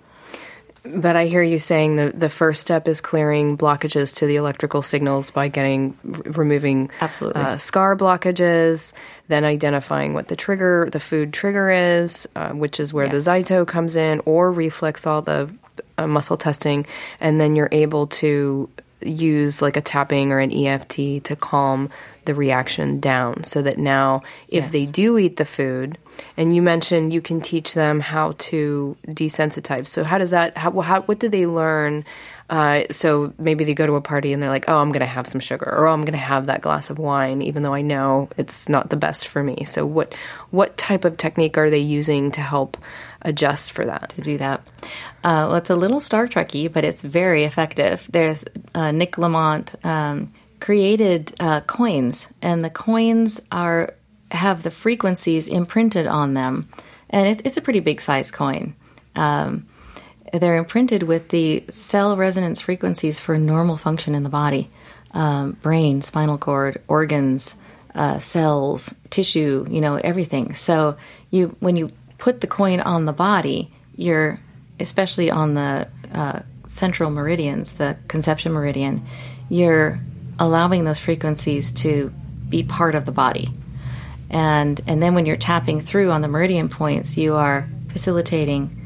But 0.86 1.16
I 1.16 1.26
hear 1.26 1.42
you 1.42 1.58
saying 1.58 1.96
the 1.96 2.12
the 2.14 2.28
first 2.28 2.60
step 2.60 2.86
is 2.88 3.00
clearing 3.00 3.56
blockages 3.56 4.14
to 4.16 4.26
the 4.26 4.36
electrical 4.36 4.82
signals 4.82 5.30
by 5.30 5.48
getting 5.48 5.96
r- 6.04 6.20
removing 6.32 6.90
Absolutely. 7.00 7.40
uh, 7.40 7.56
scar 7.56 7.96
blockages, 7.96 8.92
then 9.28 9.44
identifying 9.44 10.12
what 10.12 10.28
the 10.28 10.36
trigger, 10.36 10.88
the 10.92 11.00
food 11.00 11.32
trigger 11.32 11.70
is, 11.70 12.28
uh, 12.36 12.50
which 12.50 12.78
is 12.80 12.92
where 12.92 13.06
Yes. 13.06 13.24
the 13.24 13.30
Zyto 13.30 13.66
comes 13.66 13.96
in, 13.96 14.20
or 14.26 14.52
reflex 14.52 15.06
all 15.06 15.22
the 15.22 15.48
uh, 15.96 16.06
muscle 16.06 16.36
testing, 16.36 16.86
and 17.18 17.40
then 17.40 17.56
you're 17.56 17.70
able 17.72 18.08
to 18.08 18.68
use 19.00 19.62
like 19.62 19.76
a 19.78 19.80
tapping 19.82 20.32
or 20.32 20.38
an 20.38 20.50
EFT 20.52 21.24
to 21.24 21.34
calm 21.40 21.88
the 22.26 22.34
reaction 22.34 23.00
down, 23.00 23.44
so 23.44 23.62
that 23.62 23.78
now 23.78 24.22
if 24.48 24.64
Yes. 24.64 24.72
they 24.72 24.86
do 24.86 25.18
eat 25.18 25.36
the 25.36 25.44
food, 25.44 25.98
and 26.36 26.54
you 26.54 26.62
mentioned 26.62 27.12
you 27.12 27.20
can 27.20 27.40
teach 27.40 27.74
them 27.74 28.00
how 28.00 28.34
to 28.38 28.96
desensitize. 29.08 29.86
So 29.88 30.04
how 30.04 30.18
does 30.18 30.30
that? 30.30 30.56
How, 30.56 30.70
how 30.80 31.02
what 31.02 31.18
do 31.18 31.28
they 31.28 31.46
learn 31.46 32.04
Uh, 32.50 32.84
so 32.90 33.32
maybe 33.38 33.64
they 33.64 33.72
go 33.72 33.86
to 33.86 33.94
a 33.94 34.02
party 34.02 34.34
and 34.34 34.42
they're 34.42 34.50
like, 34.50 34.66
oh, 34.68 34.76
I'm 34.76 34.92
going 34.92 35.00
to 35.00 35.06
have 35.06 35.26
some 35.26 35.40
sugar 35.40 35.64
or 35.64 35.86
oh, 35.86 35.92
I'm 35.94 36.02
going 36.02 36.12
to 36.12 36.18
have 36.18 36.44
that 36.46 36.60
glass 36.60 36.90
of 36.90 36.98
wine, 36.98 37.40
even 37.40 37.62
though 37.62 37.72
I 37.72 37.80
know 37.80 38.28
it's 38.36 38.68
not 38.68 38.90
the 38.90 38.98
best 38.98 39.26
for 39.26 39.42
me. 39.42 39.64
So 39.64 39.86
what 39.86 40.14
what 40.50 40.76
type 40.76 41.06
of 41.06 41.16
technique 41.16 41.56
are 41.56 41.70
they 41.70 41.78
using 41.78 42.32
to 42.32 42.42
help 42.42 42.76
adjust 43.22 43.72
for 43.72 43.86
that? 43.86 44.10
To 44.10 44.20
do 44.20 44.36
that. 44.36 44.60
Uh, 45.24 45.48
well, 45.48 45.54
it's 45.56 45.70
a 45.70 45.74
little 45.74 46.00
Star 46.00 46.28
Trekky, 46.28 46.70
but 46.70 46.84
it's 46.84 47.00
very 47.00 47.44
effective. 47.44 48.06
There's 48.12 48.44
uh, 48.74 48.92
Nick 48.92 49.16
Lamont 49.16 49.74
um, 49.82 50.30
created 50.64 51.34
uh, 51.40 51.60
coins, 51.60 52.32
and 52.40 52.64
the 52.64 52.70
coins 52.70 53.38
are 53.52 53.92
have 54.30 54.62
the 54.62 54.70
frequencies 54.70 55.46
imprinted 55.46 56.06
on 56.06 56.32
them, 56.32 56.66
and 57.10 57.28
it's, 57.28 57.42
it's 57.44 57.58
a 57.58 57.60
pretty 57.60 57.80
big 57.80 58.00
size 58.00 58.30
coin. 58.30 58.74
Um, 59.14 59.66
they're 60.32 60.56
imprinted 60.56 61.02
with 61.02 61.28
the 61.28 61.64
cell 61.70 62.16
resonance 62.16 62.62
frequencies 62.62 63.20
for 63.20 63.36
normal 63.36 63.76
function 63.76 64.14
in 64.14 64.22
the 64.22 64.30
body 64.30 64.70
um, 65.10 65.52
brain, 65.52 66.00
spinal 66.00 66.38
cord, 66.38 66.80
organs, 66.88 67.56
uh, 67.94 68.18
cells, 68.18 68.94
tissue, 69.10 69.66
you 69.68 69.82
know, 69.82 69.96
everything. 69.96 70.54
So 70.54 70.96
you 71.30 71.54
when 71.60 71.76
you 71.76 71.90
put 72.16 72.40
the 72.40 72.46
coin 72.46 72.80
on 72.80 73.04
the 73.04 73.12
body, 73.12 73.70
you're 73.96 74.40
especially 74.80 75.30
on 75.30 75.52
the 75.52 75.88
uh, 76.10 76.40
central 76.66 77.10
meridians, 77.10 77.74
the 77.74 77.98
conception 78.08 78.52
meridian, 78.52 79.04
you're 79.50 80.00
allowing 80.38 80.84
those 80.84 80.98
frequencies 80.98 81.72
to 81.72 82.12
be 82.48 82.62
part 82.62 82.94
of 82.94 83.06
the 83.06 83.12
body. 83.12 83.48
And 84.30 84.80
and 84.86 85.02
then 85.02 85.14
when 85.14 85.26
you're 85.26 85.36
tapping 85.36 85.80
through 85.80 86.10
on 86.10 86.22
the 86.22 86.28
meridian 86.28 86.68
points, 86.68 87.16
you 87.16 87.34
are 87.34 87.68
facilitating 87.88 88.80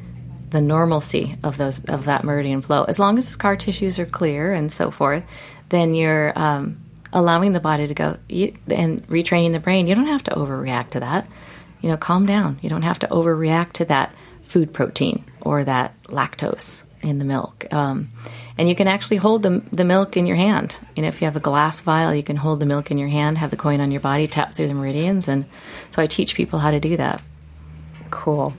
the 0.51 0.61
normalcy 0.61 1.37
of 1.43 1.57
those 1.57 1.85
of 1.85 2.07
that 2.07 2.25
meridian 2.25 2.63
flow. 2.63 2.85
As 2.85 2.99
long 2.99 3.19
as 3.19 3.29
scar 3.29 3.57
tissues 3.57 3.99
are 3.99 4.07
clear 4.07 4.53
and 4.53 4.71
so 4.73 4.91
forth, 4.91 5.25
then 5.69 5.95
you're 5.95 6.33
um, 6.39 6.79
allowing 7.13 7.53
the 7.53 7.61
body 7.61 7.87
to 7.87 7.95
go 7.95 8.19
you, 8.29 8.57
and 8.71 9.07
retraining 9.09 9.53
the 9.53 9.61
brain. 9.61 9.87
You 9.87 9.95
don't 9.95 10.07
have 10.07 10.25
to 10.25 10.31
overreact 10.33 10.91
to 10.91 11.01
that. 11.01 11.29
You 11.81 11.91
know, 11.91 11.97
calm 11.97 12.27
down. 12.27 12.59
You 12.61 12.69
don't 12.69 12.83
have 12.83 12.99
to 13.01 13.07
overreact 13.07 13.73
to 13.75 13.85
that 13.87 14.13
food 14.43 14.73
protein 14.73 15.25
or 15.41 15.65
that 15.65 15.95
lactose 16.05 16.88
in 17.03 17.19
the 17.19 17.25
milk. 17.25 17.67
Um, 17.73 18.09
and 18.57 18.69
you 18.69 18.75
can 18.75 18.89
actually 18.89 19.19
hold 19.19 19.43
the, 19.43 19.63
the 19.73 19.85
milk 19.85 20.17
in 20.17 20.27
your 20.27 20.37
hand. 20.37 20.79
You 20.97 21.03
know, 21.03 21.09
if 21.09 21.21
you 21.21 21.27
have 21.27 21.37
a 21.37 21.41
glass 21.41 21.81
vial, 21.81 22.15
you 22.15 22.23
can 22.23 22.37
hold 22.37 22.61
the 22.61 22.67
milk 22.67 22.91
in 22.91 22.99
your 22.99 23.09
hand, 23.09 23.39
have 23.39 23.51
the 23.51 23.57
coin 23.57 23.81
on 23.81 23.91
your 23.91 24.01
body, 24.01 24.27
tap 24.27 24.55
through 24.55 24.69
the 24.69 24.75
meridians. 24.75 25.29
And 25.29 25.47
so 25.91 26.03
I 26.03 26.07
teach 26.07 26.35
people 26.35 26.59
how 26.59 26.71
to 26.71 26.81
do 26.81 26.97
that. 26.97 27.23
Cool. 28.11 28.55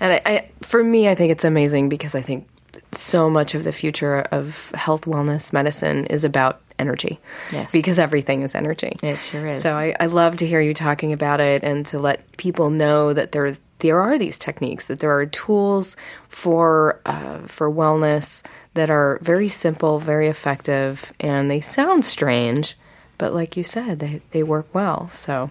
And 0.00 0.12
I, 0.14 0.22
I, 0.26 0.50
for 0.62 0.82
me, 0.82 1.08
I 1.08 1.14
think 1.14 1.30
it's 1.30 1.44
amazing 1.44 1.88
because 1.88 2.14
I 2.14 2.22
think 2.22 2.48
so 2.92 3.30
much 3.30 3.54
of 3.54 3.64
the 3.64 3.72
future 3.72 4.20
of 4.30 4.70
health, 4.70 5.02
wellness, 5.02 5.52
medicine 5.52 6.06
is 6.06 6.24
about 6.24 6.60
energy. 6.78 7.20
Yes. 7.52 7.70
Because 7.70 7.98
everything 7.98 8.42
is 8.42 8.54
energy. 8.54 8.96
It 9.02 9.18
sure 9.20 9.46
is. 9.46 9.62
So 9.62 9.70
I, 9.70 9.94
I 9.98 10.06
love 10.06 10.38
to 10.38 10.46
hear 10.46 10.60
you 10.60 10.74
talking 10.74 11.12
about 11.12 11.40
it 11.40 11.62
and 11.62 11.86
to 11.86 11.98
let 11.98 12.36
people 12.36 12.70
know 12.70 13.12
that 13.12 13.32
there 13.32 13.56
there 13.80 14.00
are 14.00 14.18
these 14.18 14.38
techniques, 14.38 14.86
that 14.86 15.00
there 15.00 15.16
are 15.16 15.26
tools 15.26 15.96
for 16.28 17.00
uh, 17.06 17.40
for 17.46 17.70
wellness 17.70 18.44
that 18.74 18.90
are 18.90 19.18
very 19.22 19.48
simple, 19.48 19.98
very 19.98 20.28
effective, 20.28 21.12
and 21.20 21.50
they 21.50 21.60
sound 21.60 22.04
strange, 22.04 22.76
but 23.18 23.32
like 23.32 23.56
you 23.56 23.62
said, 23.62 23.98
they, 24.00 24.20
they 24.30 24.42
work 24.42 24.66
well. 24.74 25.08
So 25.10 25.50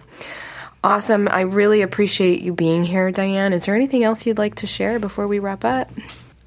Awesome. 0.84 1.28
I 1.28 1.40
really 1.40 1.80
appreciate 1.80 2.42
you 2.42 2.52
being 2.52 2.84
here, 2.84 3.10
Diane. 3.10 3.54
Is 3.54 3.64
there 3.64 3.74
anything 3.74 4.04
else 4.04 4.26
you'd 4.26 4.36
like 4.36 4.56
to 4.56 4.66
share 4.66 4.98
before 4.98 5.26
we 5.26 5.38
wrap 5.38 5.64
up? 5.64 5.90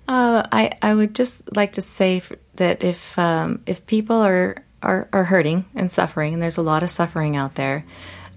Uh, 0.07 0.45
I 0.51 0.77
I 0.79 0.93
would 0.93 1.15
just 1.15 1.55
like 1.55 1.73
to 1.73 1.81
say 1.81 2.21
that 2.57 2.83
if 2.83 3.17
um, 3.17 3.63
if 3.65 3.87
people 3.87 4.17
are, 4.17 4.63
are 4.83 5.09
are 5.11 5.23
hurting 5.23 5.65
and 5.73 5.91
suffering, 5.91 6.35
and 6.35 6.41
there's 6.41 6.57
a 6.57 6.61
lot 6.61 6.83
of 6.83 6.91
suffering 6.91 7.35
out 7.35 7.55
there, 7.55 7.83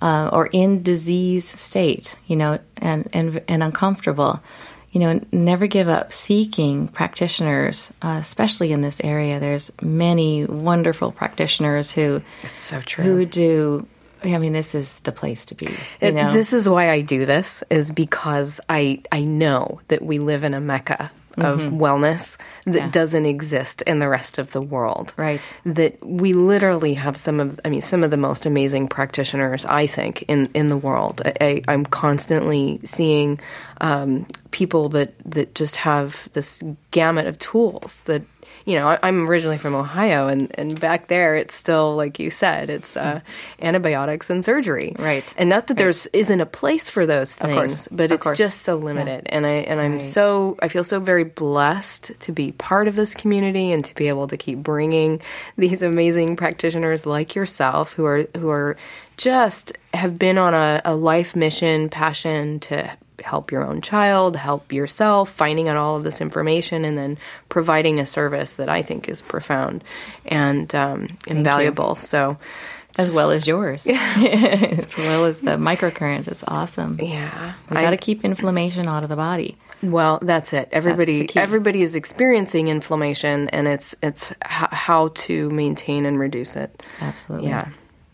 uh, 0.01 0.31
or 0.33 0.47
in 0.47 0.83
disease 0.83 1.49
state, 1.61 2.17
you 2.27 2.37
know, 2.37 2.59
and 2.77 3.09
and 3.13 3.43
and 3.49 3.63
uncomfortable, 3.63 4.43
you 4.93 5.01
know, 5.01 5.21
never 5.33 5.67
give 5.67 5.89
up 5.89 6.13
seeking 6.13 6.89
practitioners, 6.89 7.93
uh, 8.03 8.19
especially 8.21 8.73
in 8.73 8.81
this 8.81 9.01
area. 9.03 9.41
There's 9.41 9.71
many 9.83 10.45
wonderful 10.45 11.13
practitioners 11.13 11.93
who 11.93 12.23
it's 12.43 12.59
so 12.59 12.81
true 12.81 13.05
who 13.05 13.27
do 13.27 13.87
I 14.23 14.39
mean, 14.39 14.53
this 14.53 14.75
is 14.75 14.99
the 15.01 15.13
place 15.13 15.47
to 15.47 15.55
be. 15.55 15.75
You 16.03 16.13
know? 16.13 16.33
This 16.33 16.53
is 16.53 16.69
why 16.69 16.91
I 16.91 17.01
do 17.01 17.25
this, 17.25 17.65
is 17.71 17.91
because 17.91 18.61
I 18.69 19.03
I 19.11 19.21
know 19.21 19.81
that 19.89 20.03
we 20.03 20.19
live 20.19 20.45
in 20.45 20.55
a 20.55 20.61
mecca 20.61 21.11
of 21.37 21.61
mm-hmm. 21.61 21.81
wellness 21.81 22.37
that 22.64 22.75
yeah. 22.75 22.90
doesn't 22.90 23.27
exist 23.27 23.83
in 23.83 23.99
the 23.99 24.09
rest 24.09 24.38
of 24.38 24.53
the 24.53 24.61
world. 24.61 25.14
Right. 25.16 25.51
That 25.64 26.05
we 26.05 26.33
literally 26.33 26.95
have 26.95 27.16
some 27.16 27.40
of, 27.40 27.61
I 27.64 27.69
mean, 27.69 27.83
some 27.83 28.03
of 28.03 28.11
the 28.11 28.16
most 28.16 28.47
amazing 28.47 28.88
practitioners, 28.88 29.64
I 29.64 29.87
think, 29.87 30.23
in, 30.23 30.51
in 30.55 30.69
the 30.69 30.77
world. 30.77 31.23
I, 31.40 31.62
am 31.69 31.87
constantly 31.87 32.81
seeing 32.85 33.40
um, 33.81 34.27
people 34.51 34.88
that, 34.90 35.14
that 35.25 35.55
just 35.55 35.77
have 35.77 36.29
this 36.33 36.62
gamut 36.90 37.27
of 37.27 37.38
tools 37.38 38.03
that 38.05 38.23
you 38.70 38.78
know, 38.78 38.96
I'm 39.02 39.28
originally 39.28 39.59
from 39.59 39.74
Ohio, 39.74 40.28
and, 40.28 40.56
and 40.56 40.78
back 40.78 41.09
there, 41.09 41.35
it's 41.35 41.56
still 41.56 41.96
like 41.96 42.20
you 42.20 42.30
said, 42.30 42.70
it's 42.70 42.96
uh, 42.96 43.20
antibiotics 43.61 44.30
and 44.30 44.44
surgery, 44.44 44.94
right? 44.96 45.35
And 45.37 45.50
not 45.50 45.66
that 45.66 45.74
right. 45.74 45.78
there's 45.78 46.06
isn't 46.06 46.40
a 46.40 46.46
place 46.46 46.88
for 46.88 47.04
those 47.04 47.35
things, 47.35 47.88
but 47.90 48.12
it's 48.12 48.22
course. 48.22 48.38
just 48.38 48.62
so 48.62 48.76
limited. 48.76 49.24
Yeah. 49.26 49.37
And 49.37 49.44
I 49.44 49.50
and 49.50 49.80
I'm 49.80 49.94
right. 49.94 50.02
so 50.02 50.56
I 50.62 50.68
feel 50.68 50.85
so 50.85 51.00
very 51.00 51.24
blessed 51.24 52.12
to 52.20 52.30
be 52.30 52.52
part 52.52 52.87
of 52.87 52.94
this 52.94 53.12
community 53.12 53.72
and 53.72 53.85
to 53.85 53.94
be 53.96 54.06
able 54.06 54.28
to 54.28 54.37
keep 54.37 54.59
bringing 54.59 55.20
these 55.56 55.83
amazing 55.83 56.37
practitioners 56.37 57.06
like 57.06 57.35
yourself, 57.35 57.94
who 57.94 58.04
are 58.04 58.28
who 58.37 58.50
are 58.50 58.76
just 59.16 59.76
have 59.92 60.16
been 60.16 60.38
on 60.38 60.54
a, 60.54 60.80
a 60.85 60.94
life 60.94 61.35
mission, 61.35 61.88
passion 61.88 62.61
to 62.61 62.88
help 63.22 63.50
your 63.52 63.64
own 63.64 63.80
child, 63.80 64.37
help 64.37 64.72
yourself, 64.72 65.30
finding 65.30 65.68
out 65.68 65.76
all 65.76 65.96
of 65.96 66.04
this 66.04 66.20
information, 66.20 66.85
and 66.85 66.96
then 66.96 67.18
providing 67.48 68.00
a 68.00 68.06
service 68.06 68.54
that 68.54 68.68
I 68.68 68.83
think 68.83 69.09
is 69.09 69.20
profound 69.20 69.85
and 70.24 70.72
um, 70.74 71.09
invaluable. 71.26 71.94
You. 71.96 72.00
So, 72.02 72.37
as 72.98 73.11
well 73.11 73.30
as 73.30 73.46
yours, 73.46 73.87
as 73.87 74.96
well 74.96 75.24
as 75.24 75.40
the 75.40 75.52
microcurrent 75.52 76.30
is 76.30 76.44
awesome. 76.48 76.98
Yeah, 77.00 77.54
we 77.70 77.76
got 77.76 77.90
to 77.90 77.96
keep 77.96 78.24
inflammation 78.24 78.88
out 78.88 79.02
of 79.02 79.09
the 79.09 79.16
body. 79.16 79.56
Well, 79.83 80.18
that's 80.20 80.52
it. 80.52 80.68
Everybody, 80.72 81.22
that's 81.22 81.37
everybody 81.37 81.83
is 81.83 81.94
experiencing 81.94 82.68
inflammation, 82.68 83.48
and 83.48 83.66
it's 83.66 83.94
it's 84.02 84.33
h- 84.33 84.37
how 84.72 85.09
to 85.09 85.48
maintain 85.50 86.04
and 86.04 86.18
reduce 86.18 86.54
it. 86.56 86.83
Absolutely. 87.00 87.48
Yeah. 87.48 87.68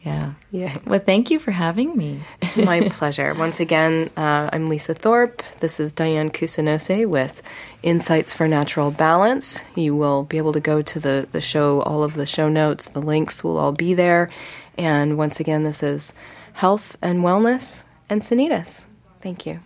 Yeah. 0.07 0.35
Yeah. 0.53 0.79
Well, 0.87 1.01
thank 1.01 1.33
you 1.33 1.41
for 1.41 1.51
having 1.51 1.97
me. 1.97 2.23
it's 2.41 2.57
my 2.57 2.89
pleasure. 2.91 3.35
Once 3.35 3.59
again, 3.59 4.09
uh, 4.17 4.49
I'm 4.53 4.69
Lisa 4.69 4.95
Thorpe. 4.95 5.43
This 5.59 5.81
is 5.81 5.91
Diane 5.91 6.31
Kusanose 6.31 7.09
with 7.09 7.43
Insights 7.83 8.33
for 8.33 8.47
Natural 8.47 8.93
Balance. 8.93 9.65
You 9.75 9.97
will 9.97 10.23
be 10.23 10.37
able 10.37 10.53
to 10.53 10.61
go 10.61 10.81
to 10.81 11.01
the, 11.01 11.27
the 11.33 11.41
show, 11.41 11.81
all 11.81 12.05
of 12.05 12.15
the 12.15 12.25
show 12.25 12.49
notes, 12.49 12.87
the 12.87 13.03
links 13.03 13.43
will 13.43 13.59
all 13.59 13.73
be 13.73 13.95
there. 13.95 14.31
And 14.79 15.19
once 15.19 15.41
again, 15.41 15.65
this 15.65 15.83
is 15.83 16.15
Health 16.53 16.97
and 17.03 17.25
Wellness 17.25 17.83
and 18.09 18.23
Sanitas. 18.23 18.87
Thank 19.21 19.45
you. 19.45 19.59